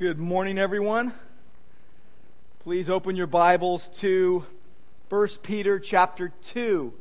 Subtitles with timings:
[0.00, 1.12] Good morning, everyone.
[2.60, 4.46] Please open your Bibles to
[5.10, 6.94] 1 Peter chapter 2.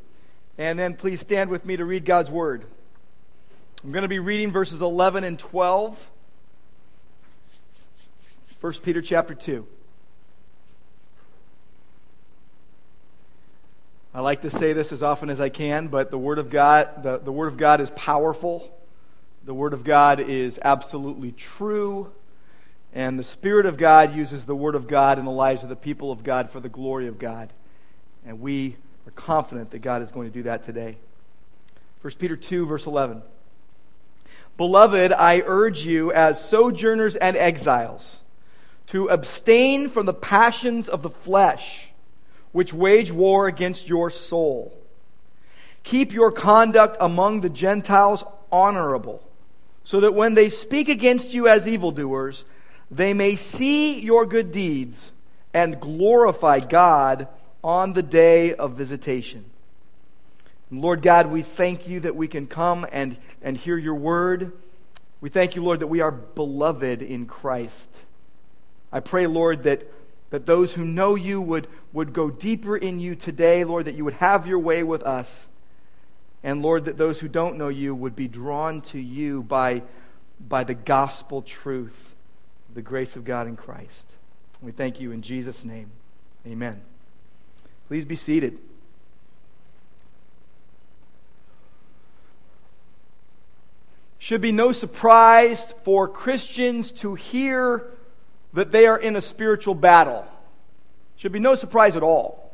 [0.58, 2.66] And then please stand with me to read God's Word.
[3.86, 6.08] I'm going to be reading verses 11 and 12.
[8.60, 9.66] 1 Peter chapter 2.
[14.14, 17.02] I like to say this as often as I can, but the Word of God,
[17.04, 18.78] the, the Word of God is powerful.
[19.46, 22.12] The Word of God is absolutely true.
[22.94, 25.76] And the Spirit of God uses the Word of God in the lives of the
[25.76, 27.54] people of God for the glory of God.
[28.26, 30.98] And we are confident that God is going to do that today.
[32.02, 33.22] 1 Peter 2, verse 11.
[34.58, 38.22] Beloved, I urge you as sojourners and exiles
[38.88, 41.92] to abstain from the passions of the flesh,
[42.52, 44.76] which wage war against your soul.
[45.84, 49.24] Keep your conduct among the Gentiles honorable,
[49.84, 52.46] so that when they speak against you as evildoers,
[52.92, 55.12] they may see your good deeds
[55.54, 57.28] and glorify God
[57.64, 59.46] on the day of visitation.
[60.72, 64.54] Lord God, we thank you that we can come and, and hear your word.
[65.20, 67.90] We thank you, Lord, that we are beloved in Christ.
[68.92, 69.84] I pray, Lord, that,
[70.30, 74.06] that those who know you would, would go deeper in you today, Lord, that you
[74.06, 75.48] would have your way with us.
[76.44, 79.82] And Lord, that those who don't know you would be drawn to you by,
[80.48, 82.09] by the gospel truth
[82.74, 84.16] the grace of God in Christ.
[84.62, 85.92] We thank you in Jesus' name.
[86.46, 86.82] Amen.
[87.88, 88.60] Please be seated.
[94.20, 97.86] Should be no surprise for Christians to hear
[98.54, 100.26] that they are in a spiritual battle.
[101.16, 102.52] Should be no surprise at all.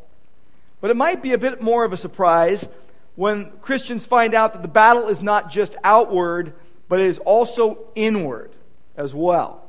[0.80, 2.68] But it might be a bit more of a surprise
[3.16, 6.54] when Christians find out that the battle is not just outward,
[6.88, 8.52] but it is also inward
[8.96, 9.65] as well.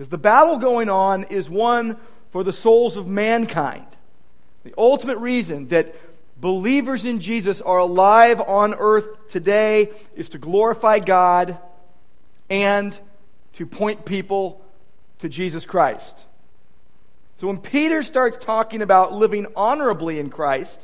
[0.00, 1.98] Because the battle going on is one
[2.30, 3.84] for the souls of mankind.
[4.64, 5.94] The ultimate reason that
[6.40, 11.58] believers in Jesus are alive on earth today is to glorify God
[12.48, 12.98] and
[13.52, 14.64] to point people
[15.18, 16.24] to Jesus Christ.
[17.38, 20.80] So when Peter starts talking about living honorably in Christ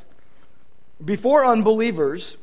[1.03, 2.37] before unbelievers,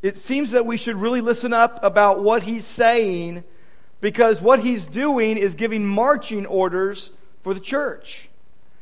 [0.00, 3.42] it seems that we should really listen up about what he's saying
[4.00, 7.10] because what he's doing is giving marching orders
[7.42, 8.28] for the church.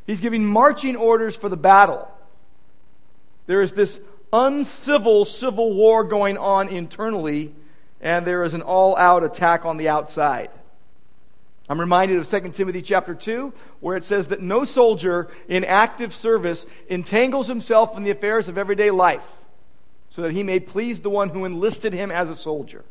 [0.07, 2.09] He's giving marching orders for the battle.
[3.47, 4.01] There is this
[4.33, 7.55] uncivil civil war going on internally,
[8.01, 10.51] and there is an all out attack on the outside.
[11.69, 16.15] I'm reminded of 2 Timothy chapter 2, where it says that no soldier in active
[16.15, 19.37] service entangles himself in the affairs of everyday life,
[20.11, 22.85] so that he may please the one who enlisted him as a soldier.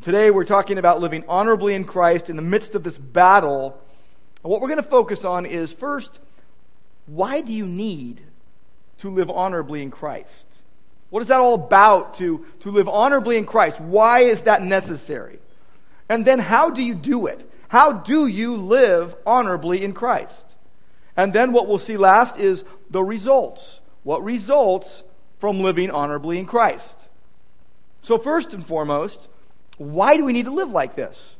[0.00, 3.76] Today we're talking about living honorably in Christ in the midst of this battle.
[4.44, 6.20] And what we're going to focus on is first,
[7.06, 8.20] why do you need
[8.98, 10.46] to live honorably in Christ?
[11.10, 13.80] What is that all about to, to live honorably in Christ?
[13.80, 15.40] Why is that necessary?
[16.08, 17.50] And then how do you do it?
[17.66, 20.54] How do you live honorably in Christ?
[21.16, 23.80] And then what we'll see last is the results.
[24.04, 25.02] What results
[25.40, 27.08] from living honorably in Christ?
[28.02, 29.28] So, first and foremost,
[29.78, 31.36] why do we need to live like this?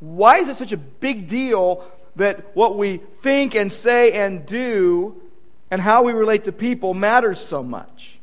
[0.00, 1.84] Why is it such a big deal
[2.16, 5.20] that what we think and say and do
[5.70, 8.18] and how we relate to people matters so much?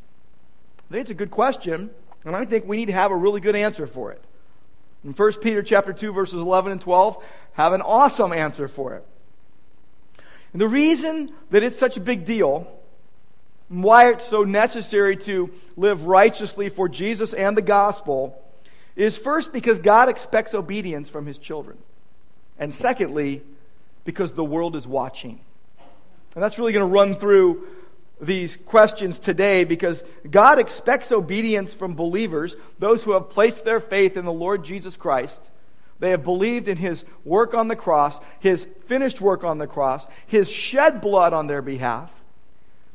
[0.90, 1.90] I think it's a good question,
[2.24, 4.24] and I think we need to have a really good answer for it.
[5.04, 7.22] In 1 Peter chapter 2 verses 11 and 12
[7.54, 9.06] have an awesome answer for it.
[10.54, 12.72] And the reason that it's such a big deal,
[13.70, 18.42] and why it's so necessary to live righteously for Jesus and the gospel
[18.96, 21.78] is first because God expects obedience from his children.
[22.58, 23.42] And secondly,
[24.06, 25.42] because the world is watching.
[26.34, 27.68] And that's really going to run through
[28.22, 34.16] these questions today because God expects obedience from believers, those who have placed their faith
[34.16, 35.42] in the Lord Jesus Christ.
[36.00, 40.08] They have believed in his work on the cross, his finished work on the cross,
[40.28, 42.12] his shed blood on their behalf,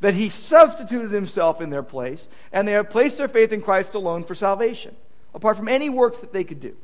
[0.00, 3.94] that he substituted himself in their place, and they have placed their faith in Christ
[3.94, 4.94] alone for salvation
[5.34, 6.76] apart from any works that they could do.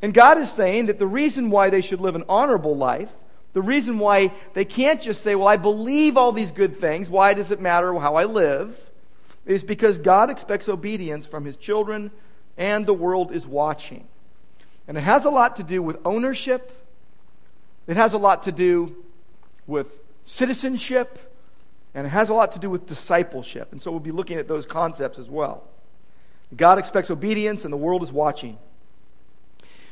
[0.00, 3.12] And God is saying that the reason why they should live an honorable life,
[3.52, 7.34] the reason why they can't just say, Well, I believe all these good things, why
[7.34, 8.88] does it matter how I live?
[9.48, 12.12] is because God expects obedience from his children
[12.58, 14.06] and the world is watching.
[14.86, 16.70] And it has a lot to do with ownership,
[17.86, 18.94] it has a lot to do
[19.66, 19.86] with
[20.26, 21.34] citizenship,
[21.94, 23.72] and it has a lot to do with discipleship.
[23.72, 25.64] And so we'll be looking at those concepts as well.
[26.56, 28.58] God expects obedience, and the world is watching.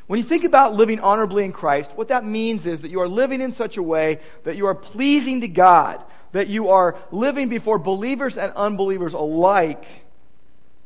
[0.06, 3.08] When you think about living honorably in Christ, what that means is that you are
[3.08, 7.48] living in such a way that you are pleasing to God, that you are living
[7.48, 9.84] before believers and unbelievers alike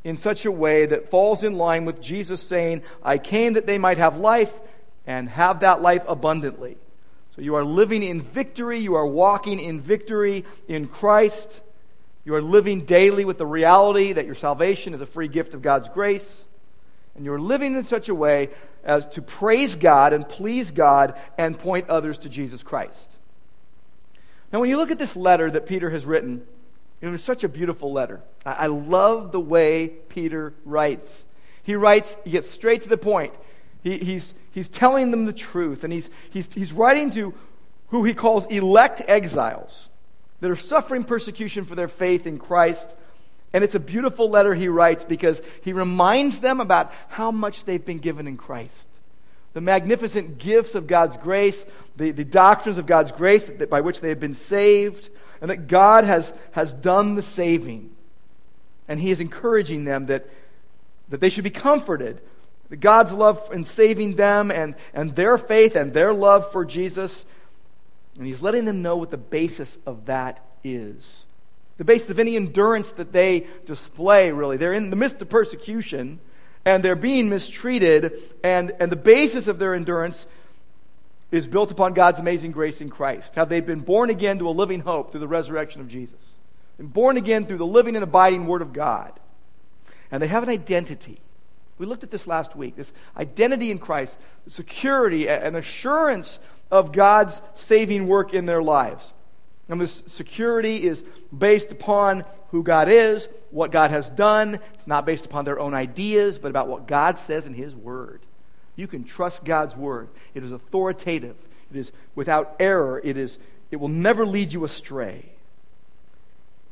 [0.03, 3.77] in such a way that falls in line with Jesus saying, I came that they
[3.77, 4.59] might have life
[5.05, 6.77] and have that life abundantly.
[7.35, 11.61] So you are living in victory, you are walking in victory in Christ.
[12.23, 15.61] You are living daily with the reality that your salvation is a free gift of
[15.61, 16.45] God's grace.
[17.15, 18.49] And you're living in such a way
[18.83, 23.09] as to praise God and please God and point others to Jesus Christ.
[24.53, 26.45] Now, when you look at this letter that Peter has written,
[26.99, 28.21] it was such a beautiful letter.
[28.45, 31.23] I love the way Peter writes.
[31.63, 33.33] He writes, he gets straight to the point.
[33.83, 37.33] He, he's, he's telling them the truth, and he's, he's, he's writing to
[37.87, 39.89] who he calls elect exiles
[40.41, 42.95] that are suffering persecution for their faith in Christ.
[43.53, 47.83] And it's a beautiful letter he writes because he reminds them about how much they've
[47.83, 48.87] been given in Christ.
[49.53, 51.65] The magnificent gifts of God's grace,
[51.95, 55.09] the, the doctrines of God's grace that, by which they have been saved,
[55.41, 57.89] and that God has, has done the saving.
[58.87, 60.27] And he is encouraging them that,
[61.09, 62.21] that they should be comforted.
[62.69, 67.25] That God's love in saving them and, and their faith and their love for Jesus.
[68.21, 71.25] And he's letting them know what the basis of that is.
[71.79, 74.57] The basis of any endurance that they display, really.
[74.57, 76.19] They're in the midst of persecution
[76.63, 78.13] and they're being mistreated,
[78.43, 80.27] and, and the basis of their endurance
[81.31, 83.33] is built upon God's amazing grace in Christ.
[83.33, 86.37] How they've been born again to a living hope through the resurrection of Jesus.
[86.77, 89.19] Been born again through the living and abiding Word of God.
[90.11, 91.21] And they have an identity.
[91.79, 94.15] We looked at this last week this identity in Christ,
[94.47, 96.37] security, and assurance
[96.71, 99.13] of God's saving work in their lives.
[99.69, 101.03] And this security is
[101.37, 104.55] based upon who God is, what God has done.
[104.73, 108.21] It's not based upon their own ideas, but about what God says in His Word.
[108.75, 110.09] You can trust God's word.
[110.33, 111.35] It is authoritative.
[111.71, 113.01] It is without error.
[113.03, 113.37] It, is,
[113.69, 115.29] it will never lead you astray.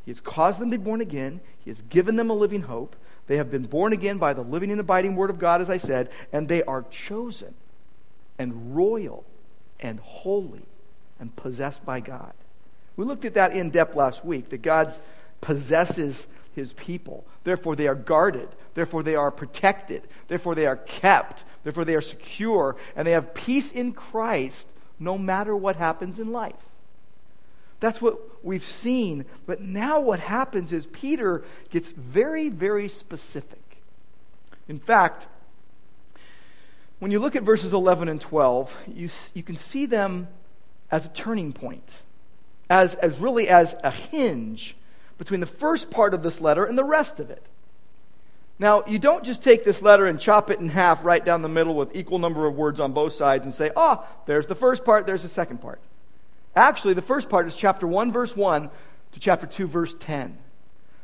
[0.06, 1.40] He has caused them to be born again.
[1.64, 2.96] He has given them a living hope.
[3.28, 5.78] They have been born again by the living and abiding word of God, as I
[5.78, 7.54] said, and they are chosen
[8.40, 9.24] and royal
[9.80, 10.66] and holy
[11.20, 12.34] and possessed by God.
[12.96, 14.94] We looked at that in depth last week, that God
[15.42, 17.26] possesses his people.
[17.44, 18.50] Therefore, they are guarded.
[18.74, 20.04] Therefore, they are protected.
[20.28, 21.46] Therefore, they are kept.
[21.64, 22.76] Therefore, they are secure.
[22.96, 24.68] And they have peace in Christ
[25.00, 26.56] no matter what happens in life.
[27.80, 29.26] That's what we've seen.
[29.46, 33.78] But now, what happens is Peter gets very, very specific.
[34.68, 35.28] In fact,
[37.00, 40.28] when you look at verses 11 and 12, you, you can see them
[40.92, 42.02] as a turning point,
[42.70, 44.76] as, as really as a hinge
[45.18, 47.46] between the first part of this letter and the rest of it.
[48.58, 51.50] Now, you don't just take this letter and chop it in half right down the
[51.50, 54.84] middle with equal number of words on both sides and say, oh, there's the first
[54.84, 55.80] part, there's the second part.
[56.56, 58.70] Actually, the first part is chapter 1, verse 1
[59.14, 60.38] to chapter 2, verse 10.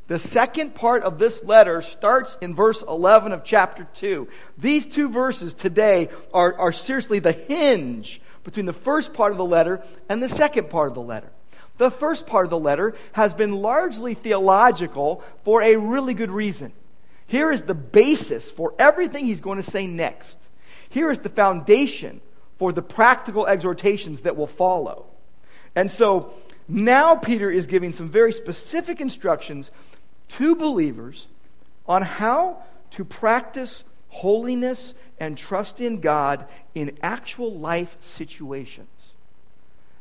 [0.07, 4.27] The second part of this letter starts in verse 11 of chapter 2.
[4.57, 9.45] These two verses today are, are seriously the hinge between the first part of the
[9.45, 11.31] letter and the second part of the letter.
[11.77, 16.71] The first part of the letter has been largely theological for a really good reason.
[17.25, 20.37] Here is the basis for everything he's going to say next.
[20.87, 22.21] Here is the foundation
[22.59, 25.07] for the practical exhortations that will follow.
[25.75, 26.31] And so
[26.67, 29.71] now Peter is giving some very specific instructions
[30.29, 31.27] to believers
[31.87, 38.87] on how to practice holiness and trust in God in actual life situations.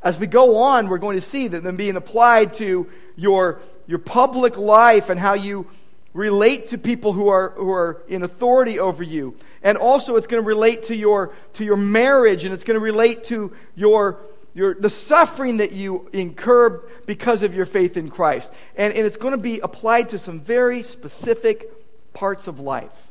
[0.03, 3.99] As we go on, we're going to see that them being applied to your, your
[3.99, 5.67] public life and how you
[6.13, 9.37] relate to people who are, who are in authority over you.
[9.63, 12.85] And also, it's going to relate to your, to your marriage, and it's going to
[12.85, 14.19] relate to your,
[14.55, 18.53] your, the suffering that you incur because of your faith in Christ.
[18.77, 21.71] And, and it's going to be applied to some very specific
[22.15, 23.09] parts of life.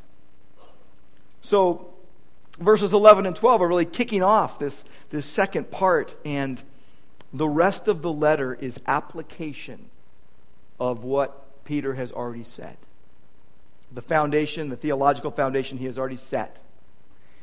[1.41, 1.93] So,
[2.59, 6.15] verses 11 and 12 are really kicking off this, this second part.
[6.23, 6.63] And
[7.33, 9.89] the rest of the letter is application
[10.79, 12.77] of what Peter has already said.
[13.91, 16.61] The foundation, the theological foundation he has already set.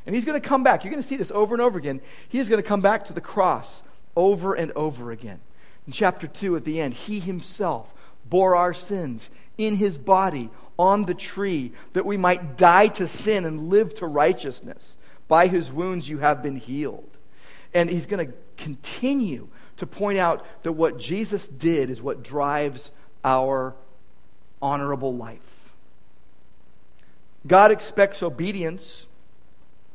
[0.06, 0.82] And he's going to come back.
[0.82, 2.00] You're going to see this over and over again.
[2.30, 3.82] He is going to come back to the cross
[4.20, 5.40] over and over again.
[5.86, 7.94] In chapter 2, at the end, he himself
[8.28, 13.46] bore our sins in his body on the tree that we might die to sin
[13.46, 14.94] and live to righteousness.
[15.26, 17.16] By his wounds you have been healed.
[17.72, 19.48] And he's going to continue
[19.78, 22.90] to point out that what Jesus did is what drives
[23.24, 23.74] our
[24.60, 25.72] honorable life.
[27.46, 29.06] God expects obedience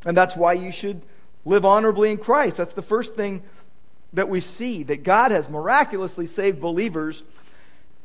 [0.06, 1.02] And that's why you should
[1.46, 2.58] live honorably in Christ.
[2.58, 3.42] That's the first thing
[4.14, 7.24] that we see that God has miraculously saved believers.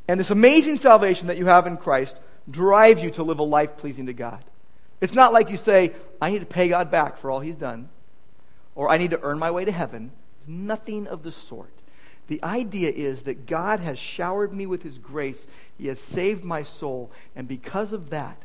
[0.08, 2.18] And this amazing salvation that you have in Christ
[2.50, 4.42] drives you to live a life pleasing to God.
[5.00, 7.88] It's not like you say, I need to pay God back for all he's done,
[8.74, 10.10] or I need to earn my way to heaven.
[10.46, 11.72] Nothing of the sort.
[12.26, 15.46] The idea is that God has showered me with his grace,
[15.78, 18.36] he has saved my soul, and because of that,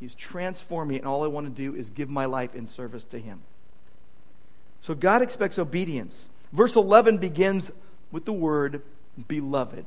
[0.00, 3.04] he's transformed me, and all I want to do is give my life in service
[3.04, 3.42] to him.
[4.80, 6.26] So God expects obedience.
[6.56, 7.70] Verse 11 begins
[8.10, 8.80] with the word
[9.28, 9.84] beloved.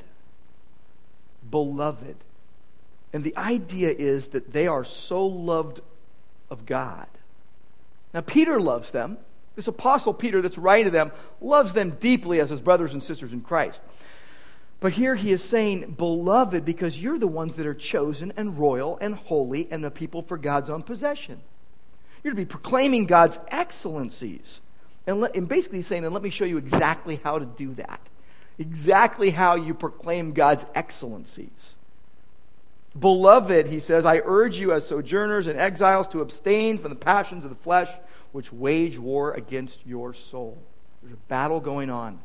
[1.50, 2.18] Beloved.
[3.12, 5.82] And the idea is that they are so loved
[6.52, 7.08] of God.
[8.14, 9.18] Now, Peter loves them.
[9.56, 11.12] This apostle Peter that's writing to them
[11.42, 13.82] loves them deeply as his brothers and sisters in Christ.
[14.80, 18.96] But here he is saying, Beloved, because you're the ones that are chosen and royal
[19.02, 21.42] and holy and the people for God's own possession.
[22.24, 24.62] You're to be proclaiming God's excellencies.
[25.10, 28.00] And, let, and basically saying, and let me show you exactly how to do that.
[28.60, 31.74] Exactly how you proclaim God's excellencies.
[32.98, 37.44] Beloved, he says, I urge you as sojourners and exiles to abstain from the passions
[37.44, 37.90] of the flesh
[38.34, 40.62] which wage war against your soul.
[41.02, 42.20] There's a battle going on.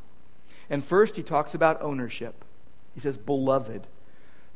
[0.69, 2.45] And first, he talks about ownership.
[2.93, 3.87] He says, Beloved.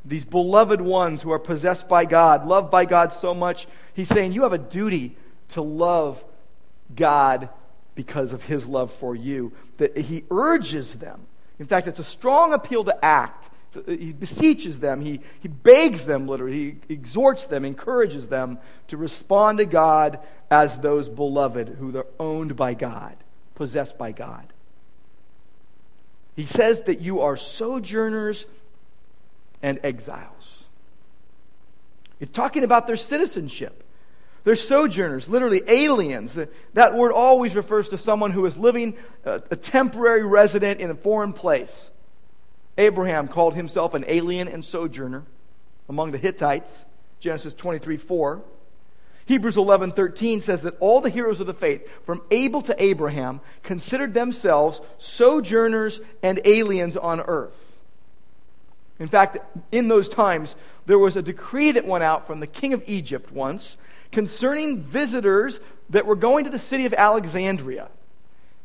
[0.05, 4.33] These beloved ones who are possessed by God, loved by God so much, he's saying,
[4.33, 5.17] You have a duty
[5.49, 6.23] to love
[6.95, 7.49] God
[7.99, 9.51] because of his love for you.
[9.79, 11.27] That he urges them.
[11.59, 13.51] In fact, it's a strong appeal to act.
[13.73, 18.61] So uh, he beseeches them, he, he begs them, literally, he exhorts them, encourages them
[18.87, 23.17] to respond to God as those beloved who are owned by God,
[23.57, 24.47] possessed by God.
[26.37, 28.47] He says that you are sojourners
[29.61, 30.67] and exiles.
[32.21, 33.83] He's talking about their citizenship.
[34.49, 36.39] They're sojourners, literally aliens.
[36.73, 40.95] That word always refers to someone who is living a, a temporary resident in a
[40.95, 41.91] foreign place.
[42.79, 45.25] Abraham called himself an alien and sojourner
[45.87, 46.87] among the Hittites,
[47.21, 48.43] Genesis 23 4.
[49.27, 53.43] Hebrews 11 13 says that all the heroes of the faith, from Abel to Abraham,
[53.63, 57.53] considered themselves sojourners and aliens on earth.
[58.99, 59.37] In fact,
[59.71, 63.31] in those times, there was a decree that went out from the king of Egypt
[63.31, 63.77] once
[64.13, 65.61] concerning visitors
[65.91, 67.89] that were going to the city of Alexandria.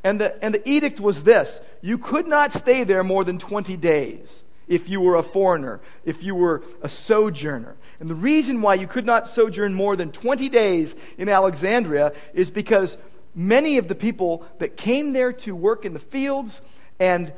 [0.03, 3.77] And the, and the edict was this you could not stay there more than 20
[3.77, 7.75] days if you were a foreigner, if you were a sojourner.
[7.99, 12.49] And the reason why you could not sojourn more than 20 days in Alexandria is
[12.49, 12.97] because
[13.35, 16.61] many of the people that came there to work in the fields
[16.99, 17.33] and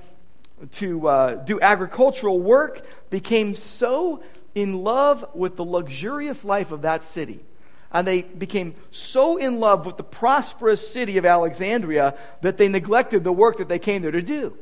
[0.73, 7.03] to uh, do agricultural work became so in love with the luxurious life of that
[7.03, 7.43] city
[7.91, 13.23] and they became so in love with the prosperous city of Alexandria that they neglected
[13.23, 14.55] the work that they came there to do.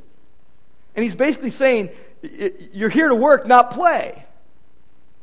[0.96, 1.90] And he's basically saying,
[2.22, 4.26] You're here to work, not play.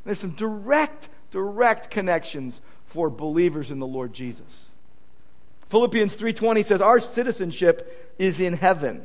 [0.04, 4.69] There's some direct, direct connections for believers in the Lord Jesus.
[5.69, 9.04] Philippians 3:20 says our citizenship is in heaven.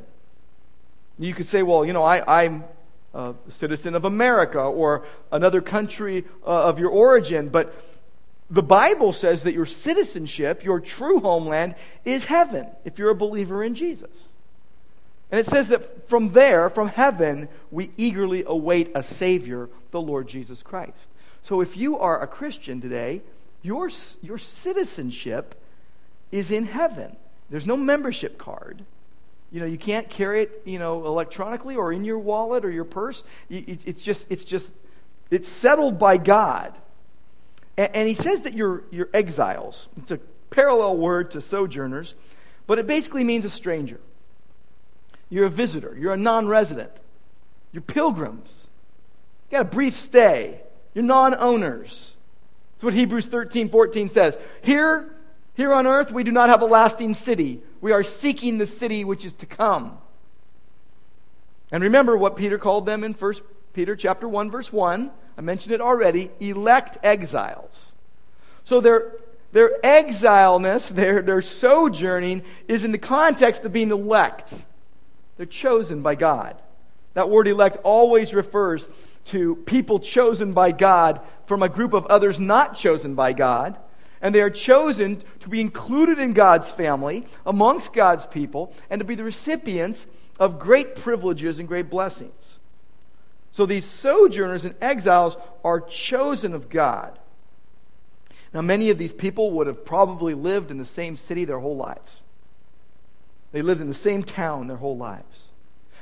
[1.20, 2.66] You could say, well, you know, I, am
[3.14, 7.74] a citizen of America or another country uh, of your origin, but
[8.50, 13.64] the Bible says that your citizenship, your true homeland, is heaven if you're a believer
[13.64, 14.28] in Jesus.
[15.32, 20.28] And it says that from there, from heaven, we eagerly await a Savior, the Lord
[20.28, 21.10] Jesus Christ.
[21.42, 23.22] So if you are a Christian today,
[23.64, 23.90] your,
[24.22, 25.56] your citizenship
[26.32, 27.16] is in heaven.
[27.50, 28.84] There's no membership card.
[29.52, 32.84] You know, you can't carry it, you know, electronically or in your wallet or your
[32.84, 33.24] purse.
[33.50, 34.70] It's just, it's just,
[35.32, 36.78] it's settled by God.
[37.77, 39.89] And, and he says that you're, you're exiles.
[39.98, 42.15] It's a parallel word to sojourners,
[42.67, 44.00] but it basically means a stranger.
[45.29, 46.91] You're a visitor, you're a non resident,
[47.72, 48.67] you're pilgrims.
[49.50, 50.62] You got a brief stay,
[50.94, 52.15] you're non owners.
[52.75, 54.38] That's what Hebrews 13 14 says.
[54.62, 55.13] Here,
[55.55, 57.62] here on earth, we do not have a lasting city.
[57.82, 59.98] We are seeking the city which is to come.
[61.72, 63.34] And remember what Peter called them in 1
[63.75, 65.12] Peter chapter 1 verse 1.
[65.38, 67.91] I mentioned it already, elect exiles.
[68.63, 69.12] So their
[69.51, 74.53] their exileness, their, their sojourning is in the context of being elect.
[75.38, 76.62] They're chosen by God.
[77.15, 78.88] That word elect always refers
[79.25, 83.77] to people chosen by God from a group of others not chosen by God.
[84.22, 89.05] And they are chosen to be included in God's family, amongst God's people, and to
[89.05, 90.05] be the recipients
[90.39, 92.60] of great privileges and great blessings.
[93.56, 97.18] So these sojourners and exiles are chosen of God.
[98.54, 101.78] Now, many of these people would have probably lived in the same city their whole
[101.78, 102.22] lives.
[103.54, 105.44] They lived in the same town their whole lives.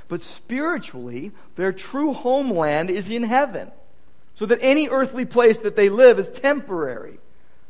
[0.08, 3.72] But spiritually, their true homeland is in heaven.
[4.34, 7.20] So that any earthly place that they live is temporary.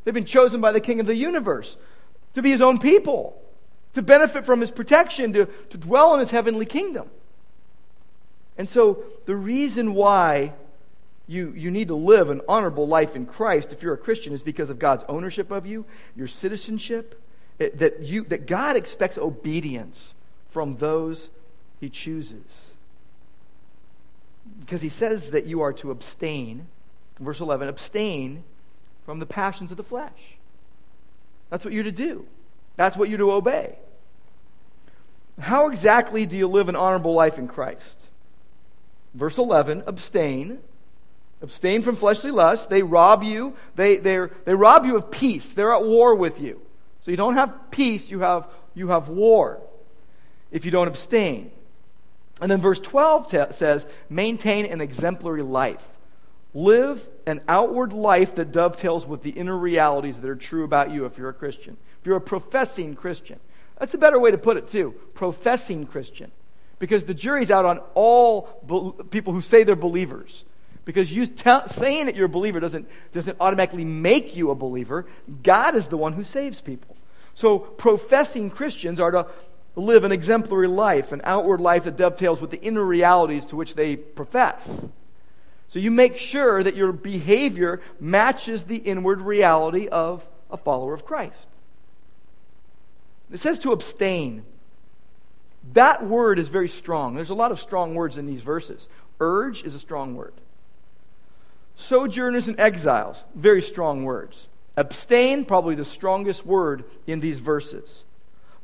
[0.04, 1.76] They've been chosen by the King of the universe
[2.32, 3.38] to be his own people,
[3.92, 7.10] to benefit from his protection, to, to dwell in his heavenly kingdom.
[8.56, 10.52] And so, the reason why
[11.26, 14.42] you, you need to live an honorable life in Christ if you're a Christian is
[14.42, 15.84] because of God's ownership of you,
[16.14, 17.20] your citizenship,
[17.58, 20.14] it, that, you, that God expects obedience
[20.50, 21.30] from those
[21.80, 22.72] he chooses.
[24.60, 26.66] Because he says that you are to abstain,
[27.18, 28.44] verse 11, abstain
[29.04, 30.36] from the passions of the flesh.
[31.50, 32.26] That's what you're to do,
[32.76, 33.78] that's what you're to obey.
[35.40, 38.00] How exactly do you live an honorable life in Christ?
[39.14, 40.58] Verse 11, abstain.
[41.40, 42.68] Abstain from fleshly lust.
[42.68, 43.54] They rob you.
[43.76, 45.46] They, they rob you of peace.
[45.52, 46.60] They're at war with you.
[47.00, 49.60] So you don't have peace, you have, you have war
[50.50, 51.50] if you don't abstain.
[52.40, 55.86] And then verse 12 t- says, maintain an exemplary life.
[56.54, 61.04] Live an outward life that dovetails with the inner realities that are true about you
[61.04, 61.76] if you're a Christian.
[62.00, 63.38] If you're a professing Christian.
[63.78, 64.94] That's a better way to put it, too.
[65.14, 66.30] Professing Christian.
[66.84, 70.44] Because the jury's out on all be- people who say they're believers.
[70.84, 75.06] Because you tell, saying that you're a believer doesn't, doesn't automatically make you a believer.
[75.42, 76.94] God is the one who saves people.
[77.34, 79.26] So, professing Christians are to
[79.76, 83.76] live an exemplary life, an outward life that dovetails with the inner realities to which
[83.76, 84.62] they profess.
[85.68, 91.06] So, you make sure that your behavior matches the inward reality of a follower of
[91.06, 91.48] Christ.
[93.32, 94.44] It says to abstain.
[95.72, 97.14] That word is very strong.
[97.14, 98.88] There's a lot of strong words in these verses.
[99.18, 100.34] Urge is a strong word.
[101.76, 104.48] Sojourners and exiles, very strong words.
[104.76, 108.04] Abstain, probably the strongest word in these verses.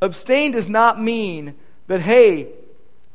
[0.02, 1.54] Abstain does not mean
[1.86, 2.48] that, hey,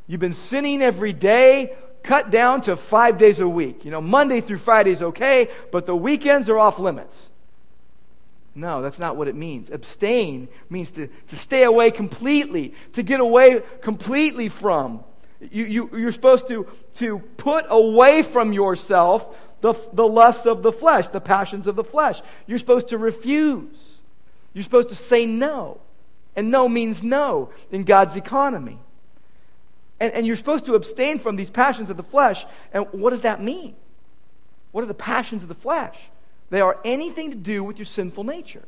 [0.07, 1.73] you've been sinning every day,
[2.03, 3.85] cut down to five days a week.
[3.85, 7.29] You know, Monday through Friday is okay, but the weekends are off limits.
[8.55, 9.69] No, that's not what it means.
[9.69, 15.03] Abstain means to, to stay away completely, to get away completely from.
[15.41, 16.65] You, you, you're supposed to,
[16.95, 21.83] to put away from yourself the, the lusts of the flesh, the passions of the
[21.83, 22.21] flesh.
[22.47, 23.99] You're supposed to refuse.
[24.53, 25.81] You're supposed to say no.
[26.35, 28.79] And no means no in God's economy.
[29.99, 32.45] And, and you're supposed to abstain from these passions of the flesh.
[32.73, 33.75] And what does that mean?
[34.71, 35.97] What are the passions of the flesh?
[36.49, 38.63] They are anything to do with your sinful nature.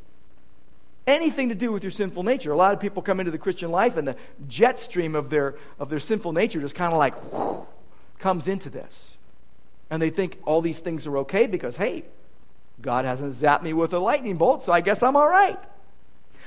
[1.06, 2.52] Anything to do with your sinful nature.
[2.52, 5.56] A lot of people come into the Christian life and the jet stream of their,
[5.80, 7.66] of their sinful nature just kind of like whoosh,
[8.20, 9.18] comes into this.
[9.90, 12.04] And they think all these things are okay because, hey,
[12.82, 15.58] God hasn't zapped me with a lightning bolt, so I guess I'm all right.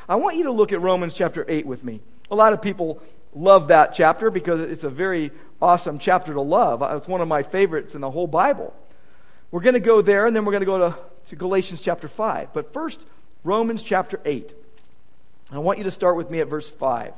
[0.08, 2.00] I want you to look at Romans chapter 8 with me.
[2.30, 3.02] A lot of people
[3.34, 5.30] love that chapter because it's a very
[5.62, 6.82] awesome chapter to love.
[6.96, 8.74] It's one of my favorites in the whole Bible.
[9.50, 10.96] We're going to go there, and then we're going to go to,
[11.28, 12.52] to Galatians chapter 5.
[12.52, 13.04] But first,
[13.44, 14.52] Romans chapter 8.
[15.52, 17.12] I want you to start with me at verse 5.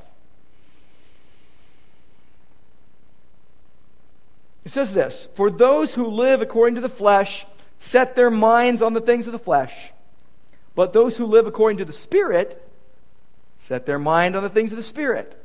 [4.65, 7.47] It says this For those who live according to the flesh
[7.81, 9.93] set their minds on the things of the flesh,
[10.75, 12.63] but those who live according to the Spirit
[13.59, 15.39] set their mind on the things of the Spirit.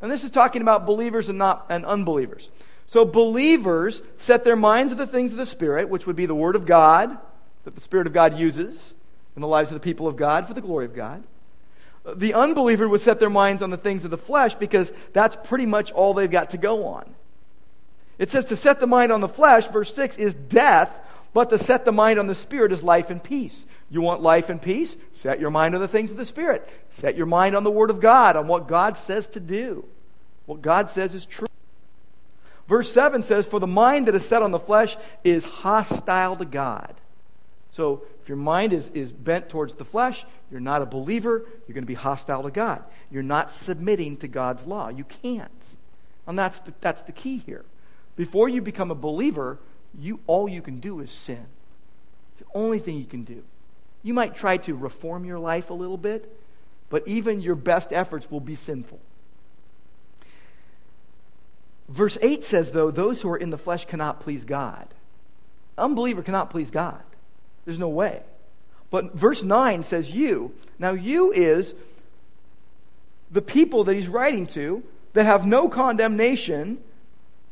[0.00, 2.48] And this is talking about believers and not and unbelievers.
[2.86, 6.34] So believers set their minds on the things of the Spirit, which would be the
[6.34, 7.18] Word of God
[7.64, 8.94] that the Spirit of God uses
[9.36, 11.22] in the lives of the people of God for the glory of God.
[12.16, 15.66] The unbeliever would set their minds on the things of the flesh because that's pretty
[15.66, 17.14] much all they've got to go on.
[18.18, 20.90] It says to set the mind on the flesh, verse 6, is death,
[21.32, 23.64] but to set the mind on the Spirit is life and peace.
[23.90, 24.96] You want life and peace?
[25.12, 26.68] Set your mind on the things of the Spirit.
[26.90, 29.84] Set your mind on the Word of God, on what God says to do.
[30.46, 31.48] What God says is true.
[32.68, 36.44] Verse 7 says, For the mind that is set on the flesh is hostile to
[36.44, 36.94] God.
[37.74, 41.74] So if your mind is, is bent towards the flesh, you're not a believer, you're
[41.74, 42.84] going to be hostile to God.
[43.10, 44.90] You're not submitting to God's law.
[44.90, 45.50] You can't.
[46.28, 47.64] And that's the, that's the key here.
[48.14, 49.58] Before you become a believer,
[49.98, 51.46] you all you can do is sin.
[52.30, 53.42] It's the only thing you can do.
[54.04, 56.32] You might try to reform your life a little bit,
[56.90, 59.00] but even your best efforts will be sinful.
[61.88, 64.86] Verse 8 says, though, those who are in the flesh cannot please God.
[65.76, 67.02] Unbeliever cannot please God.
[67.64, 68.22] There's no way.
[68.90, 70.54] But verse 9 says, you.
[70.78, 71.74] Now, you is
[73.30, 74.82] the people that he's writing to
[75.14, 76.78] that have no condemnation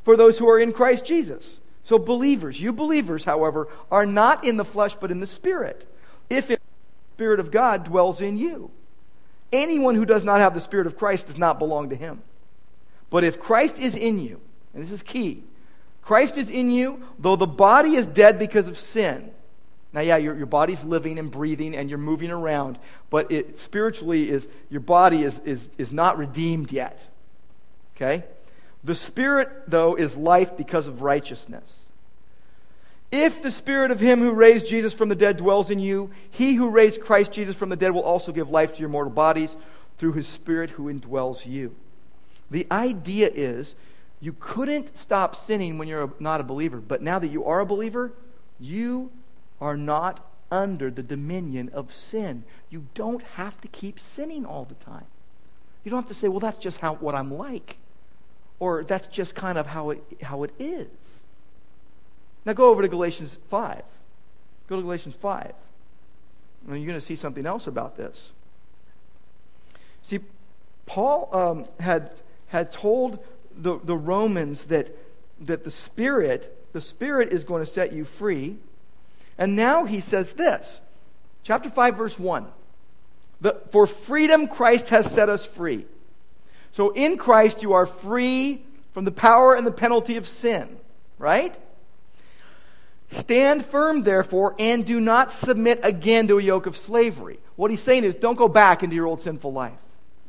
[0.05, 1.61] for those who are in Christ Jesus.
[1.85, 5.89] So, believers, you believers, however, are not in the flesh but in the Spirit.
[6.31, 6.59] If the
[7.17, 8.71] Spirit of God dwells in you.
[9.53, 12.23] Anyone who does not have the Spirit of Christ does not belong to him.
[13.11, 14.41] But if Christ is in you,
[14.73, 15.43] and this is key,
[16.01, 19.31] Christ is in you, though the body is dead because of sin.
[19.93, 22.79] Now, yeah, your, your body's living and breathing and you're moving around,
[23.11, 27.07] but it spiritually is your body is, is, is not redeemed yet.
[27.95, 28.25] Okay?
[28.85, 31.81] The Spirit, though, is life because of righteousness.
[33.11, 36.55] If the Spirit of Him who raised Jesus from the dead dwells in you, He
[36.55, 39.55] who raised Christ Jesus from the dead will also give life to your mortal bodies
[39.99, 41.77] through His Spirit who indwells you.
[42.51, 43.75] The idea is
[44.21, 47.67] you couldn't stop sinning when you're not a believer, but now that you are a
[47.67, 48.13] believer,
[48.59, 49.11] you
[49.63, 52.45] are not under the dominion of sin.
[52.69, 55.07] You don't have to keep sinning all the time.
[55.85, 57.79] You don't have to say, well, that's just how, what I'm like,
[58.59, 60.89] or that's just kind of how it, how it is.
[62.45, 63.83] Now go over to Galatians 5.
[64.69, 65.53] Go to Galatians 5.
[66.69, 68.33] And you're going to see something else about this.
[70.03, 70.21] See,
[70.87, 73.25] Paul um, had, had told
[73.57, 74.91] the, the Romans that,
[75.41, 78.57] that the Spirit, the Spirit is going to set you free.
[79.43, 80.81] And now he says this.
[81.43, 82.47] Chapter 5, verse 1.
[83.41, 85.85] The, For freedom Christ has set us free.
[86.71, 88.63] So in Christ you are free
[88.95, 90.79] from the power and the penalty of sin,
[91.19, 91.59] right?
[93.11, 97.41] Stand firm, therefore, and do not submit again to a yoke of slavery.
[97.57, 99.73] What he's saying is don't go back into your old sinful life.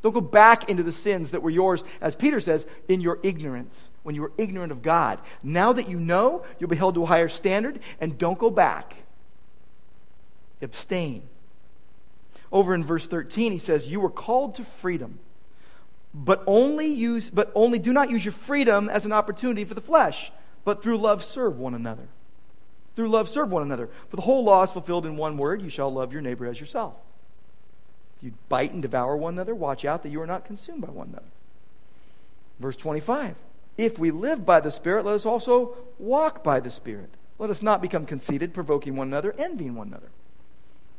[0.01, 3.91] Don't go back into the sins that were yours, as Peter says, in your ignorance,
[4.01, 5.21] when you were ignorant of God.
[5.43, 9.02] Now that you know, you'll be held to a higher standard, and don't go back.
[10.63, 11.23] Abstain.
[12.51, 15.19] Over in verse 13, he says, You were called to freedom,
[16.13, 19.81] but only use but only do not use your freedom as an opportunity for the
[19.81, 20.31] flesh,
[20.63, 22.07] but through love serve one another.
[22.95, 23.89] Through love, serve one another.
[24.09, 26.59] For the whole law is fulfilled in one word you shall love your neighbor as
[26.59, 26.93] yourself.
[28.17, 30.89] If you bite and devour one another, watch out that you are not consumed by
[30.89, 31.25] one another.
[32.59, 33.35] Verse 25
[33.77, 37.09] If we live by the Spirit, let us also walk by the Spirit.
[37.39, 40.09] Let us not become conceited, provoking one another, envying one another.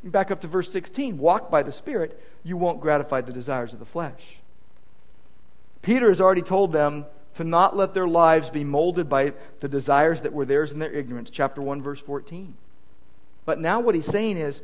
[0.05, 3.79] Back up to verse 16 Walk by the Spirit, you won't gratify the desires of
[3.79, 4.39] the flesh.
[5.83, 10.21] Peter has already told them to not let their lives be molded by the desires
[10.21, 11.31] that were theirs in their ignorance.
[11.31, 12.55] Chapter 1, verse 14.
[13.45, 14.63] But now what he's saying is,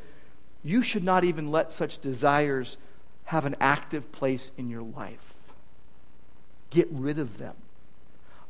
[0.62, 2.76] you should not even let such desires
[3.24, 5.34] have an active place in your life.
[6.70, 7.54] Get rid of them.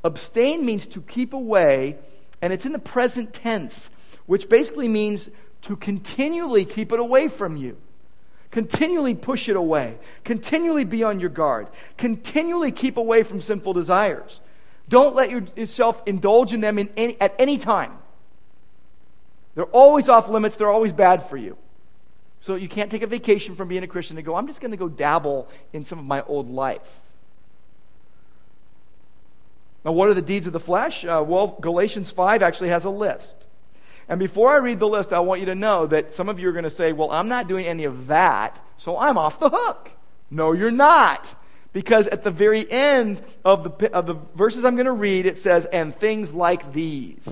[0.04, 1.96] Abstain means to keep away,
[2.40, 3.90] and it's in the present tense,
[4.26, 5.30] which basically means
[5.62, 7.76] to continually keep it away from you.
[8.50, 9.98] Continually push it away.
[10.24, 11.68] Continually be on your guard.
[11.96, 14.40] Continually keep away from sinful desires.
[14.88, 17.92] Don't let yourself indulge in them in any, at any time.
[19.54, 21.56] They're always off limits, they're always bad for you.
[22.40, 24.70] So you can't take a vacation from being a Christian and go, I'm just going
[24.70, 27.00] to go dabble in some of my old life.
[29.84, 31.04] Now, what are the deeds of the flesh?
[31.04, 33.39] Uh, well, Galatians 5 actually has a list.
[34.10, 36.48] And before I read the list, I want you to know that some of you
[36.48, 39.48] are going to say, Well, I'm not doing any of that, so I'm off the
[39.48, 39.92] hook.
[40.32, 41.32] No, you're not.
[41.72, 45.38] Because at the very end of the, of the verses I'm going to read, it
[45.38, 47.22] says, And things like these.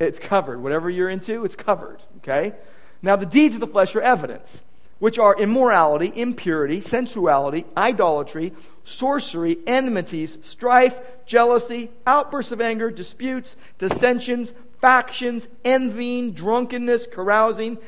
[0.00, 0.62] It's covered.
[0.62, 2.02] Whatever you're into, it's covered.
[2.18, 2.54] Okay?
[3.02, 4.62] Now, the deeds of the flesh are evidence
[5.02, 8.52] which are immorality, impurity, sensuality, idolatry,
[8.84, 17.78] sorcery, enmities, strife, jealousy, outbursts of anger, disputes, dissensions, factions, envying, drunkenness, carousing,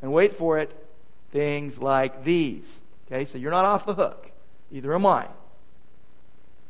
[0.00, 0.72] and wait for it,
[1.32, 2.68] things like these.
[3.08, 4.30] Okay, so you're not off the hook.
[4.70, 5.26] Either am I.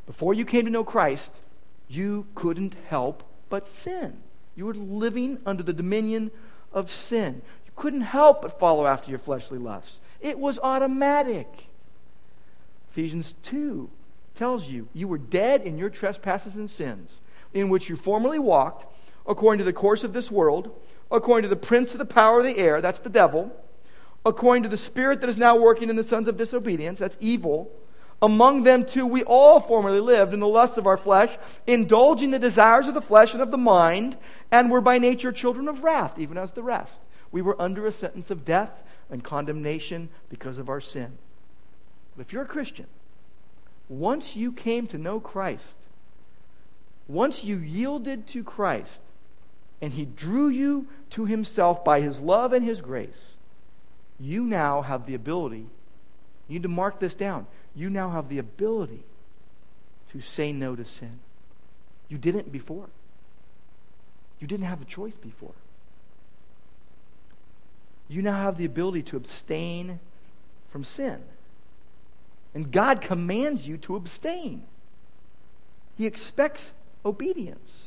[0.07, 1.35] Before you came to know Christ,
[1.87, 4.17] you couldn't help but sin.
[4.55, 6.31] You were living under the dominion
[6.73, 7.43] of sin
[7.81, 10.01] couldn't help but follow after your fleshly lusts.
[10.19, 11.65] It was automatic.
[12.91, 13.89] Ephesians 2
[14.35, 17.21] tells you you were dead in your trespasses and sins,
[17.55, 18.85] in which you formerly walked,
[19.25, 22.45] according to the course of this world, according to the prince of the power of
[22.45, 23.51] the air, that's the devil,
[24.27, 27.71] according to the spirit that is now working in the sons of disobedience, that's evil.
[28.21, 32.37] Among them, too, we all formerly lived in the lusts of our flesh, indulging the
[32.37, 34.17] desires of the flesh and of the mind,
[34.51, 36.99] and were by nature children of wrath, even as the rest.
[37.31, 41.17] We were under a sentence of death and condemnation because of our sin.
[42.15, 42.87] But if you're a Christian,
[43.89, 45.77] once you came to know Christ,
[47.07, 49.01] once you yielded to Christ,
[49.81, 53.31] and He drew you to Himself by His love and His grace,
[54.19, 55.67] you now have the ability,
[56.47, 59.03] you need to mark this down, you now have the ability
[60.11, 61.19] to say no to sin.
[62.07, 62.89] You didn't before.
[64.39, 65.53] You didn't have a choice before.
[68.11, 69.99] You now have the ability to abstain
[70.69, 71.21] from sin.
[72.53, 74.63] And God commands you to abstain.
[75.97, 76.73] He expects
[77.05, 77.83] obedience.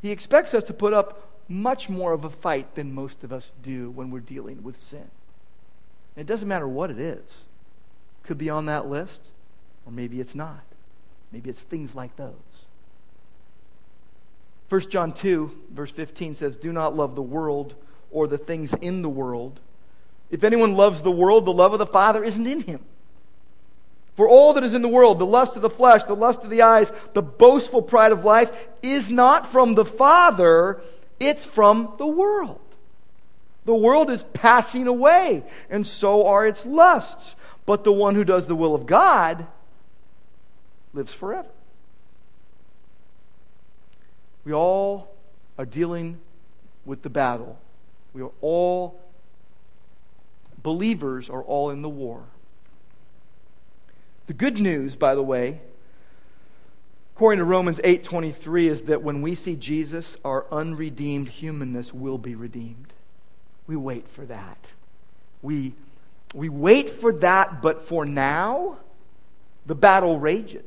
[0.00, 3.52] He expects us to put up much more of a fight than most of us
[3.62, 5.10] do when we're dealing with sin.
[6.16, 7.46] And it doesn't matter what it is.
[8.22, 9.20] Could be on that list,
[9.84, 10.62] or maybe it's not.
[11.32, 12.68] Maybe it's things like those.
[14.68, 17.74] 1 John 2, verse 15 says, Do not love the world
[18.14, 19.60] or the things in the world.
[20.30, 22.80] If anyone loves the world, the love of the Father isn't in him.
[24.14, 26.50] For all that is in the world, the lust of the flesh, the lust of
[26.50, 30.80] the eyes, the boastful pride of life, is not from the Father,
[31.18, 32.60] it's from the world.
[33.64, 37.34] The world is passing away, and so are its lusts.
[37.66, 39.46] But the one who does the will of God
[40.92, 41.48] lives forever.
[44.44, 45.14] We all
[45.58, 46.20] are dealing
[46.84, 47.58] with the battle.
[48.14, 49.00] We are all,
[50.62, 52.22] believers are all in the war.
[54.26, 55.60] The good news, by the way,
[57.14, 62.34] according to Romans 8:23 is that when we see Jesus, our unredeemed humanness will be
[62.34, 62.94] redeemed.
[63.66, 64.70] We wait for that.
[65.42, 65.74] We
[66.32, 68.78] we wait for that, but for now,
[69.66, 70.64] the battle rages.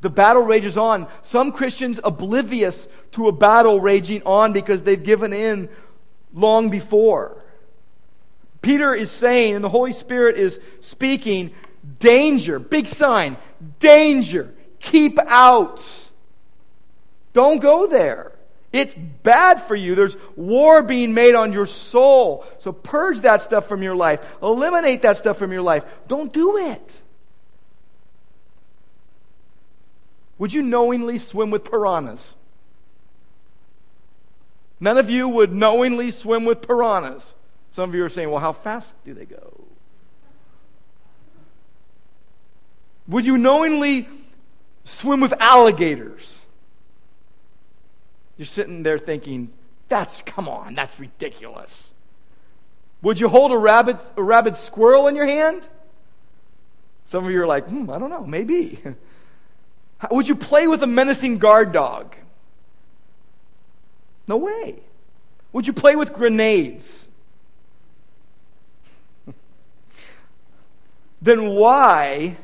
[0.00, 1.08] The battle rages on.
[1.22, 5.68] Some Christians oblivious to a battle raging on because they've given in
[6.32, 7.42] long before.
[8.62, 11.50] Peter is saying, and the Holy Spirit is speaking,
[11.98, 13.36] danger, big sign,
[13.78, 15.82] danger, keep out.
[17.32, 18.32] Don't go there.
[18.72, 19.94] It's bad for you.
[19.94, 22.44] There's war being made on your soul.
[22.58, 24.24] So purge that stuff from your life.
[24.42, 25.84] Eliminate that stuff from your life.
[26.06, 27.00] Don't do it.
[30.38, 32.34] Would you knowingly swim with piranhas?
[34.80, 37.34] None of you would knowingly swim with piranhas.
[37.72, 39.64] Some of you are saying, well, how fast do they go?
[43.06, 44.08] Would you knowingly
[44.84, 46.38] swim with alligators?
[48.36, 49.50] You're sitting there thinking,
[49.88, 51.90] that's, come on, that's ridiculous.
[53.02, 55.66] Would you hold a rabbit, a rabid squirrel in your hand?
[57.06, 58.80] Some of you are like, hmm, I don't know, maybe.
[60.10, 62.14] Would you play with a menacing guard dog?
[64.30, 64.76] No way.
[65.52, 67.08] Would you play with grenades?
[71.20, 72.36] then why,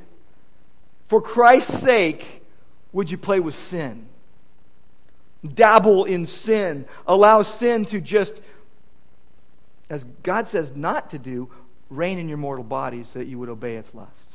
[1.06, 2.42] for Christ's sake,
[2.92, 4.08] would you play with sin?
[5.54, 8.40] dabble in sin, allow sin to just,
[9.88, 11.48] as God says not to do,
[11.88, 14.25] reign in your mortal body so that you would obey its lusts.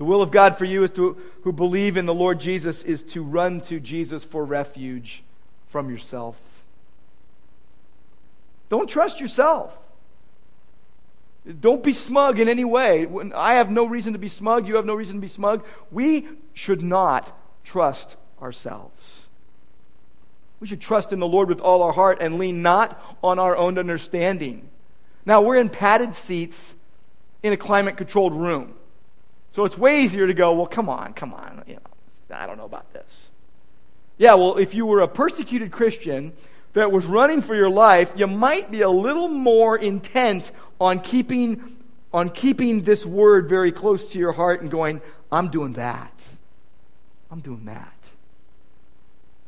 [0.00, 3.02] The will of God for you is to who believe in the Lord Jesus is
[3.02, 5.22] to run to Jesus for refuge
[5.66, 6.40] from yourself.
[8.70, 9.76] Don't trust yourself.
[11.60, 13.04] Don't be smug in any way.
[13.04, 14.66] When I have no reason to be smug.
[14.66, 15.66] You have no reason to be smug.
[15.90, 19.26] We should not trust ourselves.
[20.60, 23.54] We should trust in the Lord with all our heart and lean not on our
[23.54, 24.66] own understanding.
[25.26, 26.74] Now, we're in padded seats
[27.42, 28.76] in a climate controlled room.
[29.50, 31.64] So it's way easier to go, well, come on, come on.
[31.66, 33.28] You know, I don't know about this.
[34.16, 36.32] Yeah, well, if you were a persecuted Christian
[36.74, 41.76] that was running for your life, you might be a little more intent on keeping,
[42.12, 45.00] on keeping this word very close to your heart and going,
[45.32, 46.12] I'm doing that.
[47.30, 48.10] I'm doing that.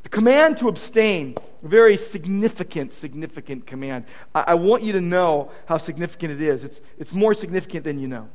[0.03, 4.05] The command to abstain, a very significant, significant command.
[4.35, 6.65] I, I want you to know how significant it is.
[6.65, 8.29] It's, it's more significant than you know.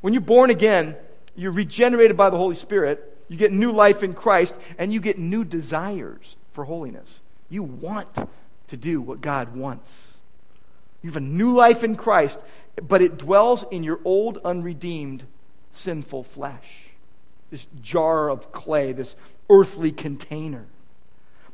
[0.00, 0.96] When you're born again,
[1.34, 5.18] you're regenerated by the Holy Spirit, you get new life in Christ, and you get
[5.18, 7.20] new desires for holiness.
[7.48, 8.28] You want
[8.68, 10.18] to do what God wants.
[11.02, 12.40] You have a new life in Christ,
[12.82, 15.26] but it dwells in your old, unredeemed,
[15.72, 16.90] sinful flesh.
[17.50, 19.14] This jar of clay, this
[19.48, 20.66] earthly container.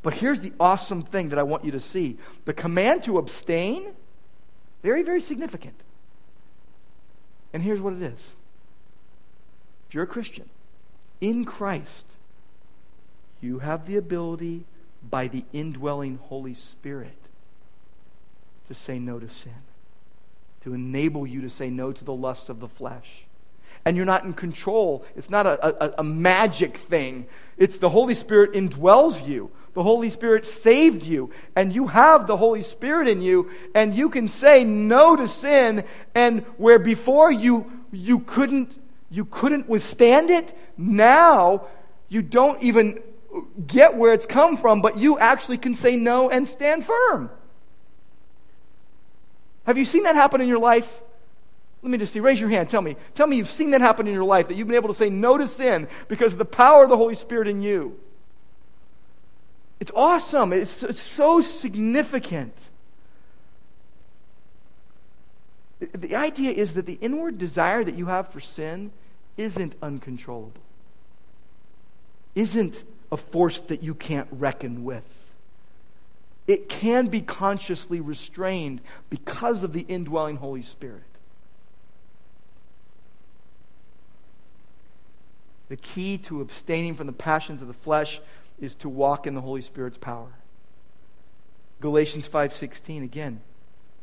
[0.01, 3.93] But here's the awesome thing that I want you to see the command to abstain,
[4.81, 5.75] very, very significant.
[7.53, 8.35] And here's what it is
[9.87, 10.49] if you're a Christian,
[11.21, 12.15] in Christ,
[13.41, 14.65] you have the ability
[15.09, 17.17] by the indwelling Holy Spirit
[18.67, 19.53] to say no to sin,
[20.63, 23.25] to enable you to say no to the lusts of the flesh.
[23.85, 25.05] And you're not in control.
[25.15, 27.27] It's not a, a, a magic thing.
[27.57, 29.51] It's the Holy Spirit indwells you.
[29.73, 34.09] The Holy Spirit saved you, and you have the Holy Spirit in you, and you
[34.09, 35.83] can say no to sin,
[36.13, 38.77] and where before you you couldn't
[39.09, 41.67] you couldn't withstand it, now
[42.09, 43.01] you don't even
[43.65, 47.29] get where it's come from, but you actually can say no and stand firm.
[49.65, 51.01] Have you seen that happen in your life?
[51.81, 52.19] Let me just see.
[52.19, 52.69] Raise your hand.
[52.69, 52.95] Tell me.
[53.13, 55.09] Tell me you've seen that happen in your life, that you've been able to say
[55.09, 57.99] no to sin because of the power of the Holy Spirit in you.
[59.83, 60.53] It's awesome.
[60.53, 62.55] It's, it's so significant.
[65.91, 68.93] The idea is that the inward desire that you have for sin
[69.35, 70.61] isn't uncontrollable,
[72.33, 75.33] isn't a force that you can't reckon with.
[76.47, 81.03] It can be consciously restrained because of the indwelling Holy Spirit.
[85.67, 88.21] The key to abstaining from the passions of the flesh
[88.63, 90.31] is to walk in the Holy Spirit's power.
[91.81, 93.41] Galatians 5:16 again,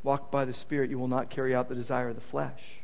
[0.03, 2.81] walk by the Spirit, you will not carry out the desire of the flesh.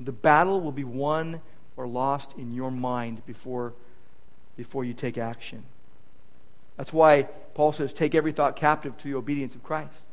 [0.00, 1.42] The battle will be won
[1.76, 3.74] or lost in your mind before,
[4.56, 5.64] before you take action.
[6.78, 10.06] That's why Paul says, take every thought captive to the obedience of Christ.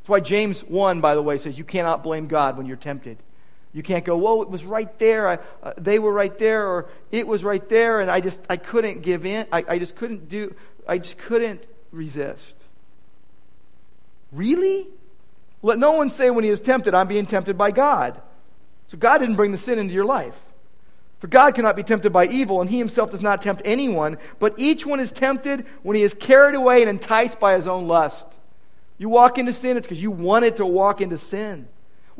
[0.00, 3.18] That's why James 1, by the way, says you cannot blame God when you're tempted.
[3.72, 5.28] You can't go, whoa, it was right there.
[5.28, 8.56] I, uh, they were right there, or it was right there, and I just I
[8.56, 9.46] couldn't give in.
[9.52, 10.54] I, I just couldn't do.
[10.88, 12.56] I just couldn't resist.
[14.32, 14.88] Really?
[15.62, 18.20] Let no one say when he is tempted, I'm being tempted by God.
[18.88, 20.38] So God didn't bring the sin into your life.
[21.20, 24.54] For God cannot be tempted by evil, and he himself does not tempt anyone, but
[24.56, 28.26] each one is tempted when he is carried away and enticed by his own lust.
[28.96, 31.68] You walk into sin, it's because you wanted to walk into sin.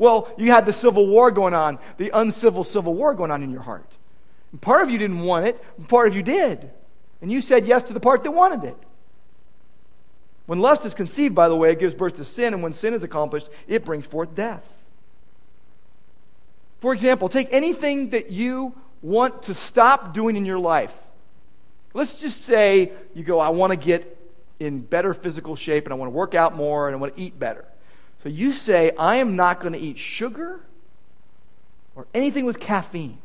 [0.01, 3.51] Well, you had the civil war going on, the uncivil civil war going on in
[3.51, 3.85] your heart.
[4.51, 6.71] And part of you didn't want it, part of you did.
[7.21, 8.77] And you said yes to the part that wanted it.
[10.47, 12.95] When lust is conceived, by the way, it gives birth to sin, and when sin
[12.95, 14.63] is accomplished, it brings forth death.
[16.79, 20.95] For example, take anything that you want to stop doing in your life.
[21.93, 24.17] Let's just say you go, I want to get
[24.59, 27.21] in better physical shape and I want to work out more and I want to
[27.21, 27.65] eat better.
[28.21, 30.59] So you say, I am not going to eat sugar
[31.95, 33.17] or anything with caffeine.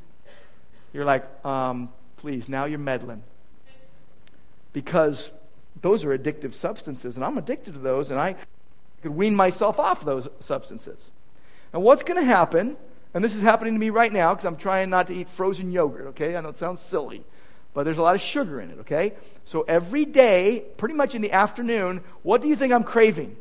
[0.93, 3.23] You're like, um, please, now you're meddling.
[4.73, 5.33] Because
[5.83, 8.37] those are addictive substances, and I'm addicted to those, and I
[9.03, 10.99] could wean myself off those substances.
[11.75, 12.79] And what's going to happen,
[13.13, 15.71] and this is happening to me right now because I'm trying not to eat frozen
[15.73, 16.37] yogurt, okay?
[16.37, 17.23] I know it sounds silly,
[17.75, 19.13] but there's a lot of sugar in it, okay?
[19.45, 23.37] So every day, pretty much in the afternoon, what do you think I'm craving?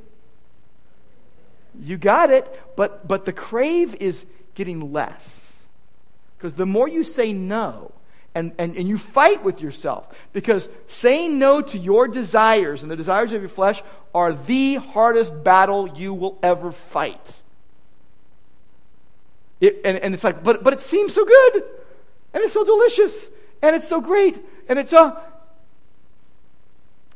[1.82, 5.54] You got it, but, but the crave is getting less.
[6.38, 7.92] Because the more you say no,
[8.34, 12.96] and, and, and you fight with yourself, because saying no to your desires and the
[12.96, 13.82] desires of your flesh
[14.14, 17.42] are the hardest battle you will ever fight.
[19.62, 21.64] It, and, and it's like, but, but it seems so good,
[22.34, 25.22] and it's so delicious, and it's so great, and it's a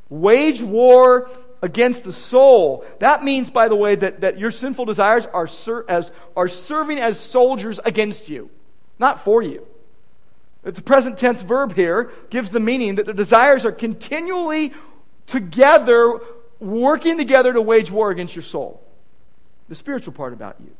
[0.09, 1.29] wage war
[1.61, 2.85] against the soul.
[2.99, 6.99] That means, by the way, that, that your sinful desires are, ser- as, are serving
[6.99, 8.49] as soldiers against you,
[8.97, 9.65] not for you.
[10.63, 14.73] The present tense verb here gives the meaning that the desires are continually
[15.25, 16.19] together,
[16.59, 18.81] working together to wage war against your soul.
[19.69, 20.71] The spiritual part about you.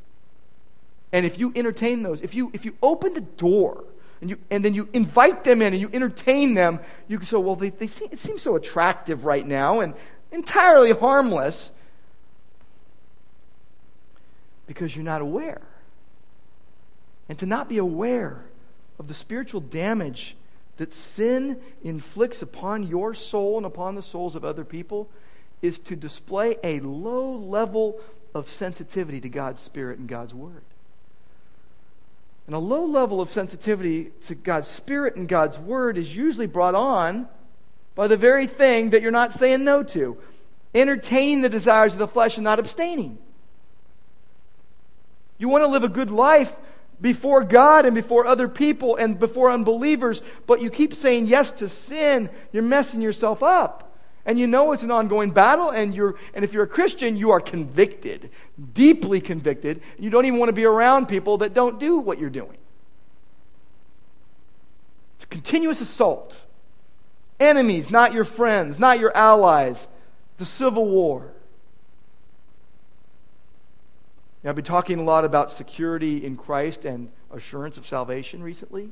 [1.11, 3.83] And if you entertain those, if you, if you open the door,
[4.21, 7.37] and, you, and then you invite them in and you entertain them, you can say,
[7.37, 9.93] well, they, they seem, it seems so attractive right now, and
[10.31, 11.71] entirely harmless
[14.67, 15.61] because you're not aware.
[17.27, 18.43] And to not be aware
[18.99, 20.35] of the spiritual damage
[20.77, 25.09] that sin inflicts upon your soul and upon the souls of other people
[25.61, 27.99] is to display a low level
[28.33, 30.63] of sensitivity to God's Spirit and God's Word.
[32.47, 36.75] And a low level of sensitivity to God's Spirit and God's Word is usually brought
[36.75, 37.27] on
[37.99, 40.17] by the very thing that you're not saying no to,
[40.73, 43.17] entertaining the desires of the flesh and not abstaining.
[45.38, 46.55] You want to live a good life
[47.01, 51.67] before God and before other people and before unbelievers, but you keep saying yes to
[51.67, 53.93] sin, you're messing yourself up.
[54.25, 57.31] And you know it's an ongoing battle, and, you're, and if you're a Christian, you
[57.31, 58.29] are convicted,
[58.71, 59.81] deeply convicted.
[59.97, 62.58] You don't even want to be around people that don't do what you're doing.
[65.17, 66.39] It's a continuous assault.
[67.40, 69.87] Enemies, not your friends, not your allies.
[70.37, 71.31] The Civil War.
[74.44, 78.92] I've been talking a lot about security in Christ and assurance of salvation recently.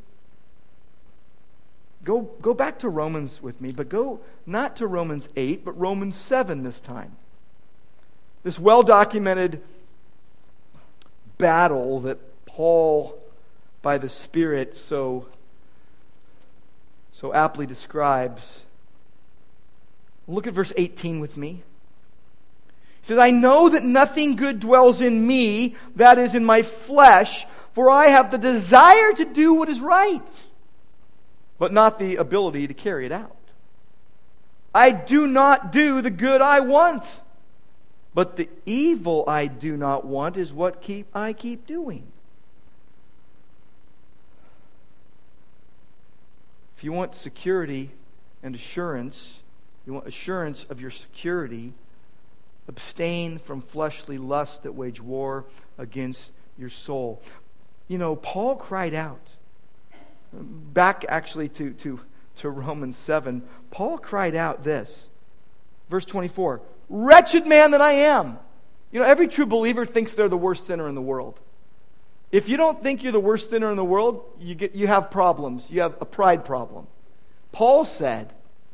[2.04, 6.16] Go, go back to Romans with me, but go not to Romans 8, but Romans
[6.16, 7.16] 7 this time.
[8.44, 9.62] This well documented
[11.38, 13.18] battle that Paul,
[13.82, 15.28] by the Spirit, so
[17.18, 18.60] so aptly describes.
[20.28, 21.64] Look at verse 18 with me.
[23.02, 27.48] He says, I know that nothing good dwells in me, that is, in my flesh,
[27.74, 30.30] for I have the desire to do what is right,
[31.58, 33.36] but not the ability to carry it out.
[34.76, 37.04] I do not do the good I want,
[38.14, 42.12] but the evil I do not want is what keep, I keep doing.
[46.78, 47.90] If you want security
[48.44, 49.42] and assurance,
[49.88, 51.74] you want assurance of your security,
[52.68, 55.46] abstain from fleshly lusts that wage war
[55.80, 57.20] against your soul.
[57.88, 59.22] You know, Paul cried out.
[60.32, 62.00] Back actually to, to,
[62.38, 65.10] to Romans 7, Paul cried out this.
[65.90, 68.38] Verse 24 Wretched man that I am.
[68.92, 71.42] You know, every true believer thinks they're the worst sinner in the world.
[72.32, 75.10] If you don't think you're the worst sinner in the world, you, get, you have
[75.10, 75.72] problems.
[75.72, 76.88] You have a pride problem.
[77.52, 78.34] Paul said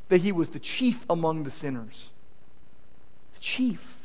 [0.10, 2.10] that he was the chief among the sinners.
[3.36, 3.98] The chief.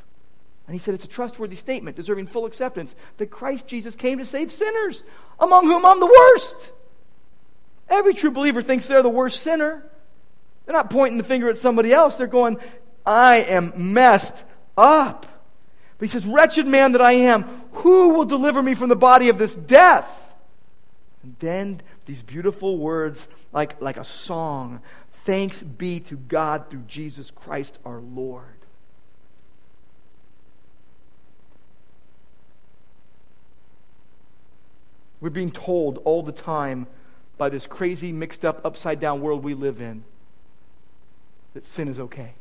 [0.66, 4.24] And he said it's a trustworthy statement, deserving full acceptance, that Christ Jesus came to
[4.26, 5.02] save sinners,
[5.40, 6.72] among whom I'm the worst.
[7.88, 9.82] Every true believer thinks they're the worst sinner.
[10.66, 12.16] They're not pointing the finger at somebody else.
[12.16, 12.58] They're going,
[13.06, 14.44] I am messed
[14.76, 15.24] up.
[15.96, 19.28] But he says, Wretched man that I am, who will deliver me from the body
[19.28, 20.34] of this death?
[21.22, 24.80] And then these beautiful words, like, like a song
[25.28, 28.44] Thanks be to God through Jesus Christ our Lord.
[35.20, 36.86] We're being told all the time
[37.36, 40.02] by this crazy, mixed up, upside down world we live in
[41.52, 42.32] that sin is okay.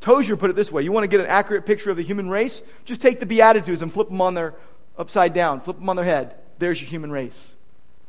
[0.00, 2.28] Tozer put it this way you want to get an accurate picture of the human
[2.28, 2.62] race?
[2.84, 4.54] Just take the Beatitudes and flip them on their
[4.96, 6.34] upside down, flip them on their head.
[6.58, 7.54] There's your human race.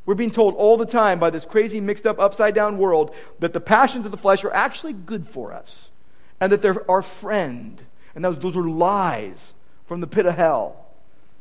[0.05, 3.53] We're being told all the time by this crazy, mixed up, upside down world that
[3.53, 5.91] the passions of the flesh are actually good for us
[6.39, 7.83] and that they're our friend.
[8.15, 9.53] And those, those are lies
[9.85, 10.87] from the pit of hell.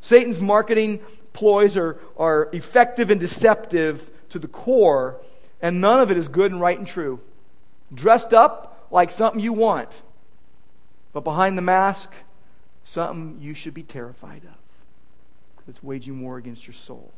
[0.00, 1.00] Satan's marketing
[1.32, 5.20] ploys are, are effective and deceptive to the core,
[5.62, 7.20] and none of it is good and right and true.
[7.94, 10.02] Dressed up like something you want
[11.12, 12.12] but behind the mask,
[12.84, 15.68] something you should be terrified of.
[15.68, 17.12] It's waging war against your soul.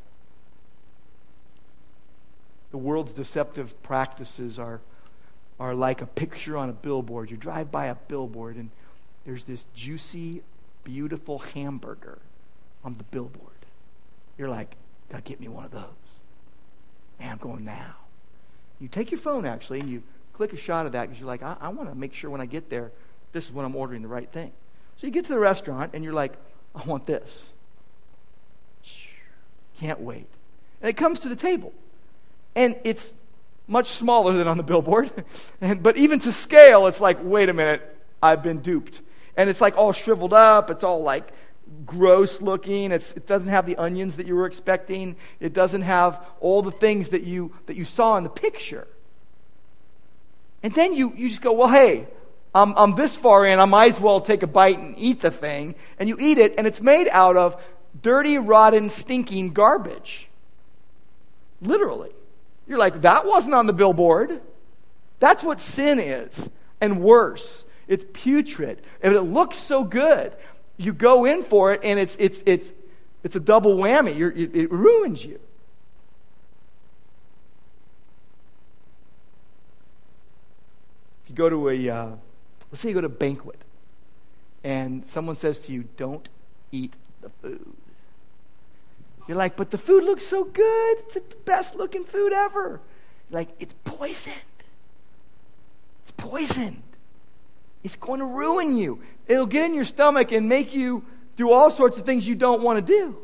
[2.71, 4.81] The world's deceptive practices are,
[5.59, 7.31] are like a picture on a billboard.
[7.31, 8.69] You drive by a billboard, and
[9.25, 10.41] there's this juicy,
[10.83, 12.19] beautiful hamburger
[12.83, 13.47] on the billboard.
[14.37, 14.75] You're like,
[15.09, 15.83] gotta get me one of those.
[17.19, 17.95] Man, I'm going now.
[18.79, 20.01] You take your phone, actually, and you
[20.33, 22.41] click a shot of that because you're like, I, I want to make sure when
[22.41, 22.91] I get there
[23.31, 24.51] this is when I'm ordering the right thing.
[24.97, 26.33] So you get to the restaurant and you're like,
[26.75, 27.47] I want this.
[29.79, 30.27] Can't wait.
[30.81, 31.73] And it comes to the table.
[32.55, 33.11] And it's
[33.67, 35.11] much smaller than on the billboard.
[35.61, 37.81] and, but even to scale, it's like, wait a minute,
[38.21, 39.01] I've been duped.
[39.37, 40.69] And it's like all shriveled up.
[40.69, 41.31] It's all like
[41.85, 42.91] gross looking.
[42.91, 45.15] It's, it doesn't have the onions that you were expecting.
[45.39, 48.87] It doesn't have all the things that you, that you saw in the picture.
[50.63, 52.07] And then you, you just go, well, hey,
[52.53, 55.31] I'm, I'm this far in, I might as well take a bite and eat the
[55.31, 55.75] thing.
[55.97, 57.61] And you eat it, and it's made out of
[58.01, 60.27] dirty, rotten, stinking garbage.
[61.61, 62.11] Literally.
[62.67, 64.41] You're like, that wasn't on the billboard.
[65.19, 66.49] That's what sin is.
[66.81, 68.81] And worse, it's putrid.
[69.01, 70.33] And it looks so good.
[70.77, 72.71] You go in for it, and it's, it's, it's,
[73.23, 74.17] it's a double whammy.
[74.17, 75.39] You're, it, it ruins you.
[81.23, 81.89] If you go to a.
[81.89, 82.09] Uh,
[82.71, 83.59] Let's say you go to a banquet
[84.63, 86.27] and someone says to you, Don't
[86.71, 87.73] eat the food.
[89.27, 90.97] You're like, But the food looks so good.
[90.99, 92.79] It's the best looking food ever.
[93.29, 94.35] You're like, It's poisoned.
[96.03, 96.83] It's poisoned.
[97.83, 99.01] It's going to ruin you.
[99.27, 101.03] It'll get in your stomach and make you
[101.35, 103.17] do all sorts of things you don't want to do.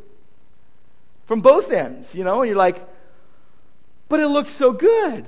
[1.25, 2.81] From both ends, you know, and you're like,
[4.09, 5.25] but it looks so good.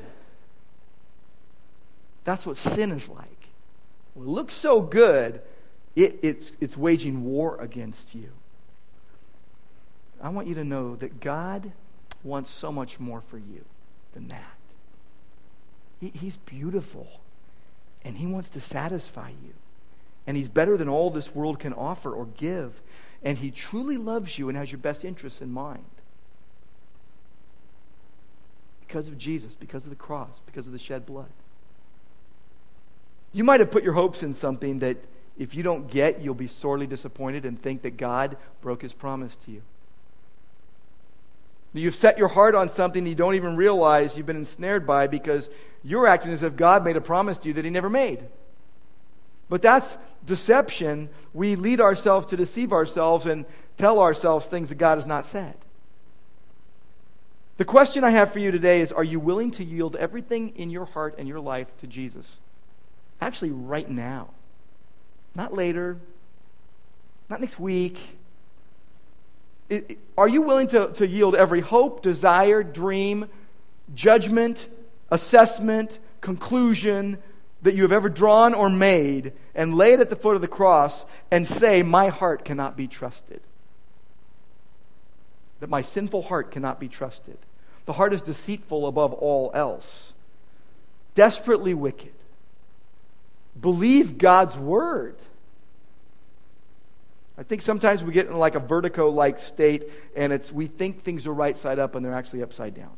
[2.24, 3.39] That's what sin is like
[4.28, 5.42] looks so good,
[5.96, 8.32] it, it's, it's waging war against you.
[10.22, 11.72] I want you to know that God
[12.24, 13.64] wants so much more for you
[14.14, 14.58] than that.
[16.00, 17.22] He, he's beautiful,
[18.04, 19.54] and He wants to satisfy you.
[20.28, 22.82] And He's better than all this world can offer or give.
[23.24, 25.86] And He truly loves you and has your best interests in mind.
[28.82, 31.30] Because of Jesus, because of the cross, because of the shed blood.
[33.32, 34.98] You might have put your hopes in something that
[35.38, 39.36] if you don't get, you'll be sorely disappointed and think that God broke his promise
[39.46, 39.62] to you.
[41.74, 45.50] You've set your heart on something you don't even realize you've been ensnared by because
[45.84, 48.26] you're acting as if God made a promise to you that He never made.
[49.50, 51.10] But that's deception.
[51.34, 53.46] We lead ourselves to deceive ourselves and
[53.78, 55.56] tell ourselves things that God has not said.
[57.58, 60.72] The question I have for you today is Are you willing to yield everything in
[60.72, 62.40] your heart and your life to Jesus?
[63.22, 64.30] Actually, right now.
[65.36, 65.98] Not later,
[67.30, 67.98] not next week.
[69.70, 73.30] It, it, are you willing to, to yield every hope, desire, dream,
[73.94, 74.68] judgment,
[75.12, 77.20] assessment, conclusion
[77.62, 80.48] that you have ever drawn or made and lay it at the foot of the
[80.48, 83.42] cross and say, My heart cannot be trusted?
[85.60, 87.38] That my sinful heart cannot be trusted.
[87.86, 90.14] The heart is deceitful above all else,
[91.16, 92.14] desperately wicked.
[93.60, 95.18] Believe God's word.
[97.38, 99.86] I think sometimes we get in like a vertigo like state
[100.16, 102.92] and it's we think things are right side up and they're actually upside down.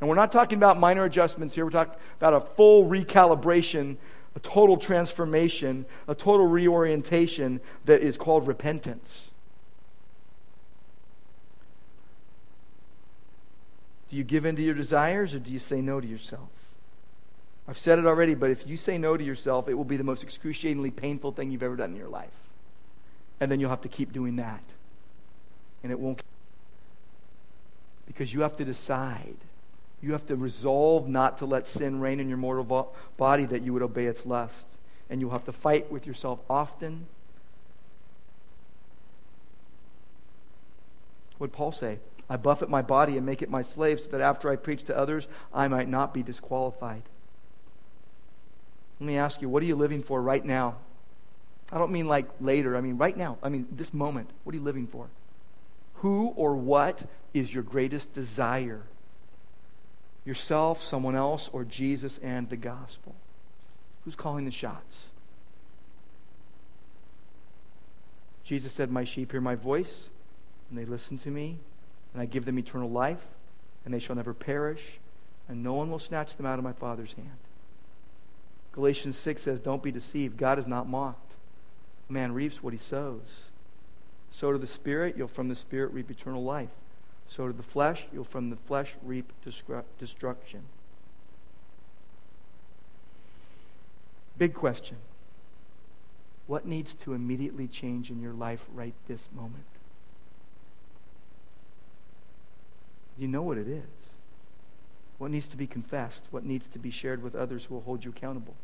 [0.00, 1.64] And we're not talking about minor adjustments here.
[1.64, 3.98] We're talking about a full recalibration,
[4.34, 9.28] a total transformation, a total reorientation that is called repentance.
[14.08, 16.48] Do you give in to your desires or do you say no to yourself?
[17.70, 20.04] I've said it already, but if you say no to yourself, it will be the
[20.04, 22.28] most excruciatingly painful thing you've ever done in your life
[23.40, 24.62] and then you'll have to keep doing that.
[25.82, 26.22] And it won't.
[28.06, 29.36] Because you have to decide.
[30.02, 33.72] You have to resolve not to let sin reign in your mortal body that you
[33.72, 34.66] would obey its lust.
[35.08, 37.06] And you'll have to fight with yourself often.
[41.38, 41.98] What Paul say?
[42.28, 44.96] I buffet my body and make it my slave so that after I preach to
[44.96, 47.02] others, I might not be disqualified.
[49.00, 50.76] Let me ask you, what are you living for right now?
[51.72, 52.76] I don't mean like later.
[52.76, 53.38] I mean right now.
[53.42, 54.28] I mean this moment.
[54.44, 55.08] What are you living for?
[55.94, 58.82] Who or what is your greatest desire?
[60.24, 63.14] Yourself, someone else, or Jesus and the gospel?
[64.04, 65.08] Who's calling the shots?
[68.44, 70.08] Jesus said, My sheep hear my voice,
[70.68, 71.56] and they listen to me,
[72.12, 73.24] and I give them eternal life,
[73.84, 74.82] and they shall never perish,
[75.48, 77.28] and no one will snatch them out of my Father's hand.
[78.72, 80.36] Galatians 6 says, Don't be deceived.
[80.36, 81.30] God is not mocked
[82.10, 83.44] man reaps what he sows.
[84.30, 86.70] So to the Spirit, you'll from the Spirit reap eternal life.
[87.28, 89.32] So to the flesh, you'll from the flesh reap
[89.98, 90.62] destruction.
[94.36, 94.96] Big question.
[96.46, 99.64] What needs to immediately change in your life right this moment?
[103.16, 103.99] Do you know what it is.
[105.20, 106.24] What needs to be confessed?
[106.30, 108.54] What needs to be shared with others who will hold you accountable?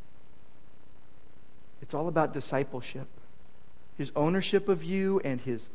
[1.83, 3.07] It's all about discipleship
[3.97, 5.69] his ownership of you and his,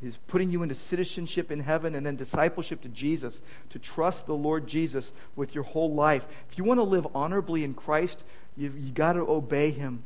[0.00, 4.34] his putting you into citizenship in heaven and then discipleship to Jesus, to trust the
[4.34, 6.26] Lord Jesus with your whole life.
[6.50, 8.24] If you want to live honorably in Christ,
[8.56, 10.02] you've you got to obey him.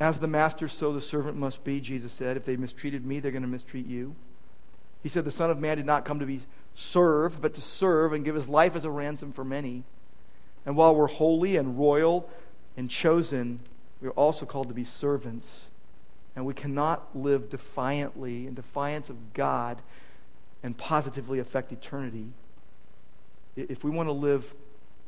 [0.00, 2.36] As the master, so the servant must be, Jesus said.
[2.36, 4.14] If they mistreated me, they're going to mistreat you.
[5.02, 6.40] He said, The Son of Man did not come to be
[6.78, 9.82] served, but to serve and give his life as a ransom for many.
[10.64, 12.30] And while we're holy and royal
[12.76, 13.60] and chosen,
[14.00, 15.66] we're also called to be servants
[16.36, 19.82] and we cannot live defiantly in defiance of God
[20.62, 22.28] and positively affect eternity.
[23.56, 24.54] If we want to live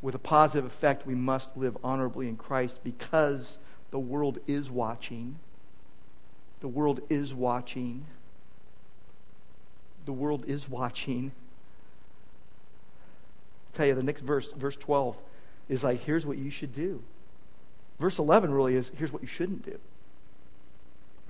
[0.03, 3.59] with a positive effect, we must live honorably in Christ because
[3.93, 5.39] the world is watching.
[6.63, 8.07] The world is watching.
[10.05, 11.31] The world is watching.
[13.73, 15.17] I'll tell you, the next verse, verse 12,
[15.69, 17.03] is like, here's what you should do.
[17.99, 19.79] Verse 11 really is, here's what you shouldn't do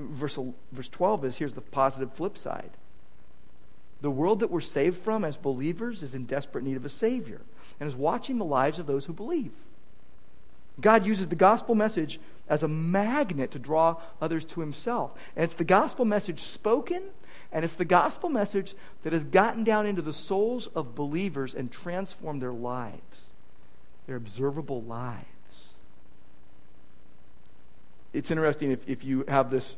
[0.00, 0.38] verse,
[0.72, 2.70] verse 12 is here's the positive flip side.
[4.00, 7.42] The world that we're saved from as believers is in desperate need of a Savior
[7.78, 9.52] and is watching the lives of those who believe.
[10.80, 12.18] God uses the gospel message
[12.48, 15.12] as a magnet to draw others to Himself.
[15.36, 17.02] And it's the gospel message spoken,
[17.52, 21.70] and it's the gospel message that has gotten down into the souls of believers and
[21.70, 23.30] transformed their lives,
[24.06, 25.26] their observable lives.
[28.12, 29.76] It's interesting if, if you have this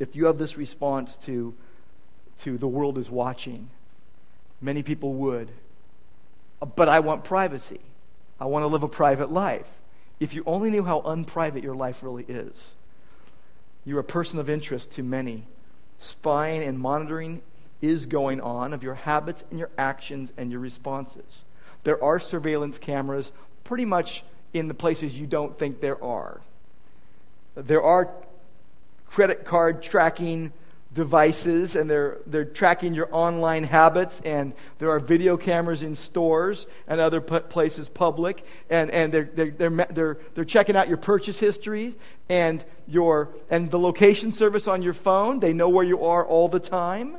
[0.00, 1.54] if you have this response to,
[2.40, 3.68] to the world is watching,
[4.60, 5.50] many people would.
[6.74, 7.80] But I want privacy.
[8.40, 9.66] I want to live a private life.
[10.18, 12.72] If you only knew how unprivate your life really is,
[13.84, 15.44] you're a person of interest to many.
[16.02, 17.42] Spying and monitoring
[17.82, 21.44] is going on of your habits and your actions and your responses.
[21.84, 23.32] There are surveillance cameras
[23.64, 24.24] pretty much
[24.54, 26.40] in the places you don't think there are.
[27.54, 28.08] There are
[29.10, 30.54] credit card tracking
[30.92, 36.66] devices and they're, they're tracking your online habits and there are video cameras in stores
[36.88, 41.38] and other places public and, and they're, they're, they're, they're, they're checking out your purchase
[41.38, 41.94] histories
[42.28, 45.38] and, your, and the location service on your phone.
[45.38, 47.18] They know where you are all the time.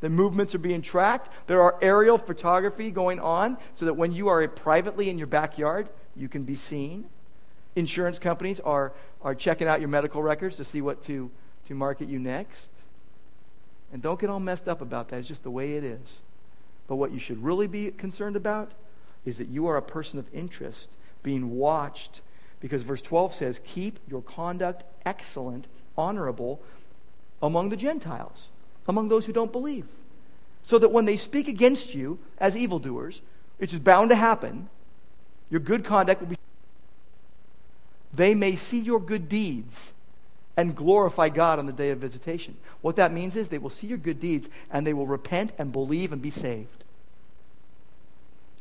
[0.00, 1.32] The movements are being tracked.
[1.46, 5.88] There are aerial photography going on so that when you are privately in your backyard
[6.14, 7.06] you can be seen.
[7.74, 8.92] Insurance companies are,
[9.22, 11.30] are checking out your medical records to see what to,
[11.66, 12.70] to market you next
[13.92, 15.18] and don't get all messed up about that.
[15.18, 16.18] It's just the way it is.
[16.86, 18.72] But what you should really be concerned about
[19.24, 20.88] is that you are a person of interest
[21.22, 22.22] being watched
[22.60, 25.66] because verse 12 says, Keep your conduct excellent,
[25.96, 26.60] honorable
[27.42, 28.48] among the Gentiles,
[28.86, 29.86] among those who don't believe.
[30.62, 33.22] So that when they speak against you as evildoers,
[33.58, 34.68] which is bound to happen,
[35.50, 36.36] your good conduct will be.
[38.12, 39.92] They may see your good deeds
[40.58, 42.56] and glorify God on the day of visitation.
[42.80, 45.70] What that means is they will see your good deeds and they will repent and
[45.70, 46.82] believe and be saved.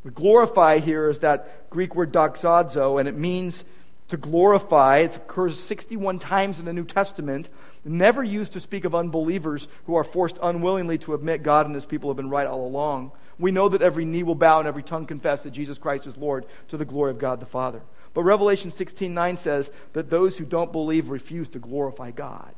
[0.03, 3.65] The glorify here is that Greek word doxazo, and it means
[4.09, 4.99] to glorify.
[4.99, 7.49] It occurs 61 times in the New Testament,
[7.83, 11.85] never used to speak of unbelievers who are forced unwillingly to admit God and his
[11.85, 13.11] people have been right all along.
[13.39, 16.15] We know that every knee will bow and every tongue confess that Jesus Christ is
[16.15, 17.81] Lord to the glory of God the Father.
[18.17, 22.55] But Revelation 16:9 says that those who don't believe refuse to glorify God.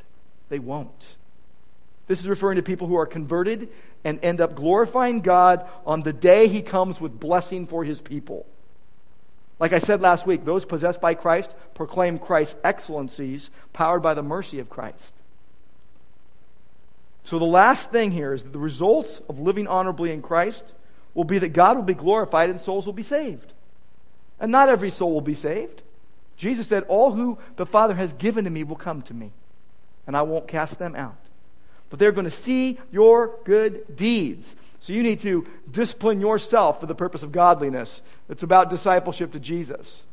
[0.47, 1.17] They won't.
[2.07, 3.67] This is referring to people who are converted
[4.05, 8.45] and end up glorifying God on the day he comes with blessing for his people.
[9.59, 14.23] Like I said last week, those possessed by Christ proclaim Christ's excellencies, powered by the
[14.23, 15.13] mercy of Christ.
[17.25, 20.73] So the last thing here is that the results of living honorably in Christ
[21.13, 23.51] will be that God will be glorified and souls will be saved.
[24.39, 25.81] And not every soul will be saved.
[26.37, 29.31] Jesus said, All who the Father has given to me will come to me,
[30.07, 31.17] and I won't cast them out.
[31.89, 34.55] But they're going to see your good deeds.
[34.79, 38.01] So you need to discipline yourself for the purpose of godliness.
[38.29, 40.03] It's about discipleship to Jesus.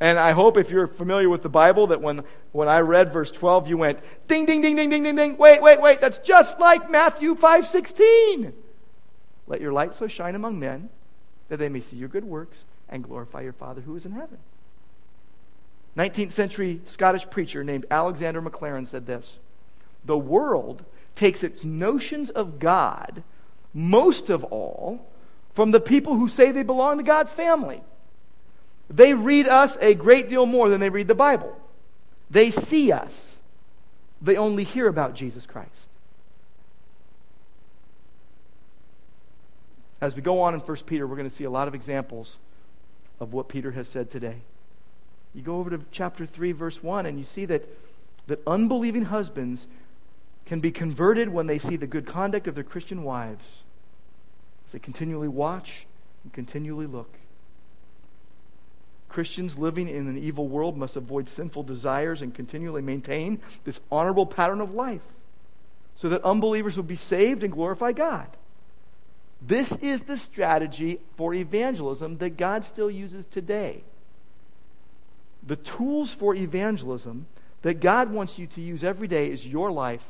[0.00, 3.30] And I hope if you're familiar with the Bible that when, when I read verse
[3.30, 5.36] 12, you went, ding, ding, ding, ding, ding, ding, ding.
[5.36, 6.00] Wait, wait, wait.
[6.00, 8.52] That's just like Matthew 5 16.
[9.46, 10.88] Let your light so shine among men
[11.48, 14.38] that they may see your good works and glorify your Father who is in heaven.
[15.96, 19.38] 19th century Scottish preacher named Alexander Maclaren said this
[20.04, 20.84] The world
[21.16, 23.24] takes its notions of God,
[23.74, 25.06] most of all,
[25.54, 27.82] from the people who say they belong to God's family.
[28.88, 31.58] They read us a great deal more than they read the Bible.
[32.30, 33.36] They see us,
[34.20, 35.70] they only hear about Jesus Christ.
[40.00, 42.38] As we go on in 1 Peter, we're going to see a lot of examples
[43.22, 44.38] of what Peter has said today.
[45.32, 47.68] You go over to chapter 3, verse 1, and you see that,
[48.26, 49.68] that unbelieving husbands
[50.44, 53.62] can be converted when they see the good conduct of their Christian wives.
[54.66, 55.86] As they continually watch
[56.24, 57.14] and continually look.
[59.08, 64.26] Christians living in an evil world must avoid sinful desires and continually maintain this honorable
[64.26, 65.02] pattern of life
[65.94, 68.26] so that unbelievers will be saved and glorify God.
[69.44, 73.82] This is the strategy for evangelism that God still uses today.
[75.44, 77.26] The tools for evangelism
[77.62, 80.04] that God wants you to use every day is your life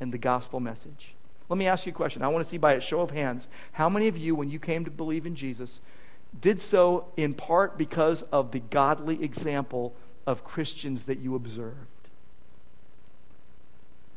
[0.00, 1.14] and the gospel message.
[1.50, 2.22] Let me ask you a question.
[2.22, 4.58] I want to see by a show of hands how many of you, when you
[4.58, 5.80] came to believe in Jesus,
[6.40, 9.94] did so in part because of the godly example
[10.26, 11.76] of Christians that you observed?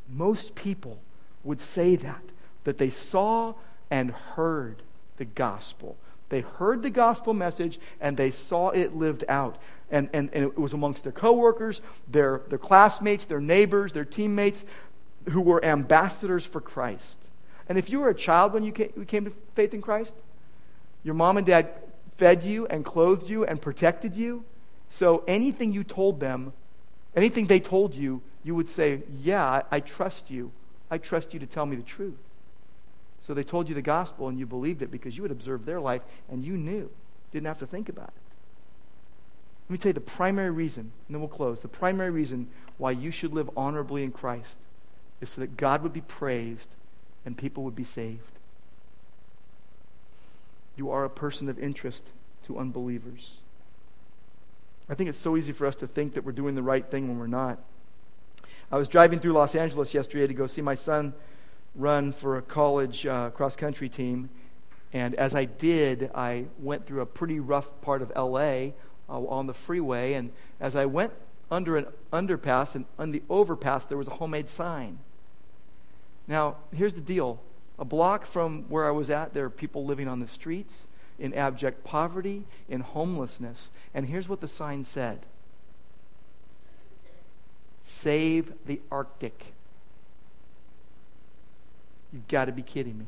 [0.10, 1.00] Most people
[1.44, 2.24] would say that,
[2.66, 3.54] that they saw
[3.92, 4.82] and heard
[5.18, 5.98] the gospel.
[6.30, 9.58] They heard the gospel message and they saw it lived out.
[9.92, 14.64] And, and, and it was amongst their coworkers, their, their classmates, their neighbors, their teammates
[15.30, 17.18] who were ambassadors for Christ.
[17.68, 20.16] And if you were a child when you came, to faith in Christ,
[21.04, 21.70] your mom and dad
[22.18, 24.46] fed you and clothed you and protected you.
[24.90, 26.54] So anything you told them,
[27.16, 30.52] anything they told you, you would say, Yeah, I trust you.
[30.90, 32.18] I trust you to tell me the truth.
[33.22, 35.80] So they told you the gospel and you believed it because you had observed their
[35.80, 36.72] life and you knew.
[36.72, 36.90] You
[37.32, 38.14] Didn't have to think about it.
[39.70, 41.62] Let me tell you the primary reason, and then we'll close.
[41.62, 44.56] The primary reason why you should live honorably in Christ
[45.22, 46.70] is so that God would be praised
[47.26, 48.20] and people would be saved.
[50.76, 52.12] You are a person of interest
[52.48, 53.38] to unbelievers.
[54.90, 57.08] I think it's so easy for us to think that we're doing the right thing
[57.08, 57.60] when we're not.
[58.72, 61.14] I was driving through Los Angeles yesterday to go see my son
[61.76, 64.30] run for a college uh, cross country team.
[64.94, 68.72] And as I did, I went through a pretty rough part of LA
[69.10, 70.14] uh, on the freeway.
[70.14, 71.14] And as I went
[71.50, 75.00] under an underpass and on the overpass, there was a homemade sign.
[76.28, 77.40] Now, here's the deal
[77.80, 81.34] a block from where I was at, there are people living on the streets in
[81.34, 83.70] abject poverty, in homelessness.
[83.94, 85.26] And here's what the sign said
[87.86, 89.54] Save the Arctic.
[92.12, 93.06] You've got to be kidding me.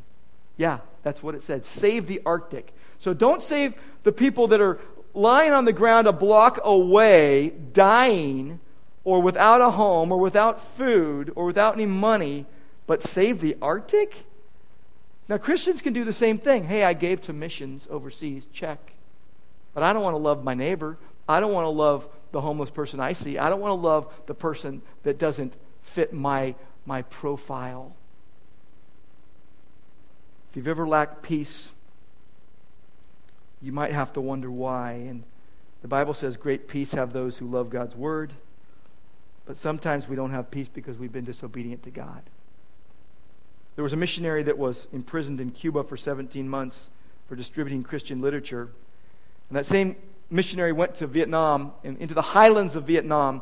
[0.57, 1.65] Yeah, that's what it said.
[1.65, 2.73] Save the Arctic.
[2.99, 3.73] So don't save
[4.03, 4.79] the people that are
[5.13, 8.59] lying on the ground a block away, dying,
[9.03, 12.45] or without a home, or without food, or without any money,
[12.87, 14.25] but save the Arctic?
[15.27, 16.65] Now, Christians can do the same thing.
[16.65, 18.93] Hey, I gave to missions overseas, check.
[19.73, 20.97] But I don't want to love my neighbor.
[21.27, 23.37] I don't want to love the homeless person I see.
[23.37, 27.95] I don't want to love the person that doesn't fit my, my profile.
[30.53, 31.71] If you've ever lacked peace,
[33.59, 34.91] you might have to wonder why.
[34.91, 35.23] And
[35.81, 38.33] the Bible says, Great peace have those who love God's word.
[39.47, 42.21] But sometimes we don't have peace because we've been disobedient to God.
[43.75, 46.91] There was a missionary that was imprisoned in Cuba for 17 months
[47.27, 48.69] for distributing Christian literature.
[49.49, 49.95] And that same
[50.29, 53.41] missionary went to Vietnam and into the highlands of Vietnam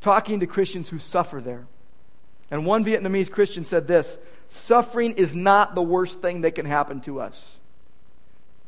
[0.00, 1.66] talking to Christians who suffer there.
[2.54, 4.16] And one Vietnamese Christian said this
[4.48, 7.56] Suffering is not the worst thing that can happen to us.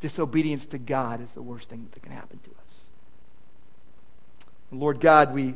[0.00, 2.80] Disobedience to God is the worst thing that can happen to us.
[4.72, 5.54] Lord God, we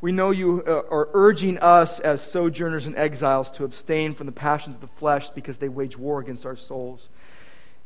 [0.00, 4.32] we know you uh, are urging us as sojourners and exiles to abstain from the
[4.32, 7.08] passions of the flesh because they wage war against our souls.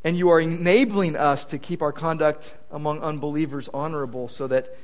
[0.05, 4.77] And you are enabling us to keep our conduct among unbelievers honorable so that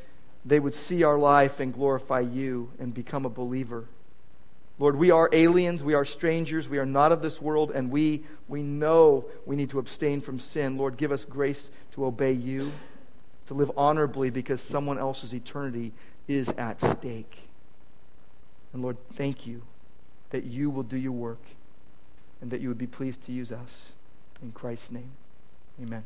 [0.47, 3.85] they would see our life and glorify you and become a believer.
[4.79, 8.25] Lord, we are aliens, we are strangers, we are not of this world, and we,
[8.47, 10.77] we know we need to abstain from sin.
[10.77, 12.71] Lord, give us grace to obey you,
[13.47, 15.93] to live honorably because someone else's eternity
[16.29, 17.49] is at stake.
[18.73, 19.63] And Lord, thank you
[20.31, 21.43] that you will do your work
[22.41, 23.93] and that you would be pleased to use us.
[24.43, 25.11] In Christ's name,
[25.83, 26.05] amen.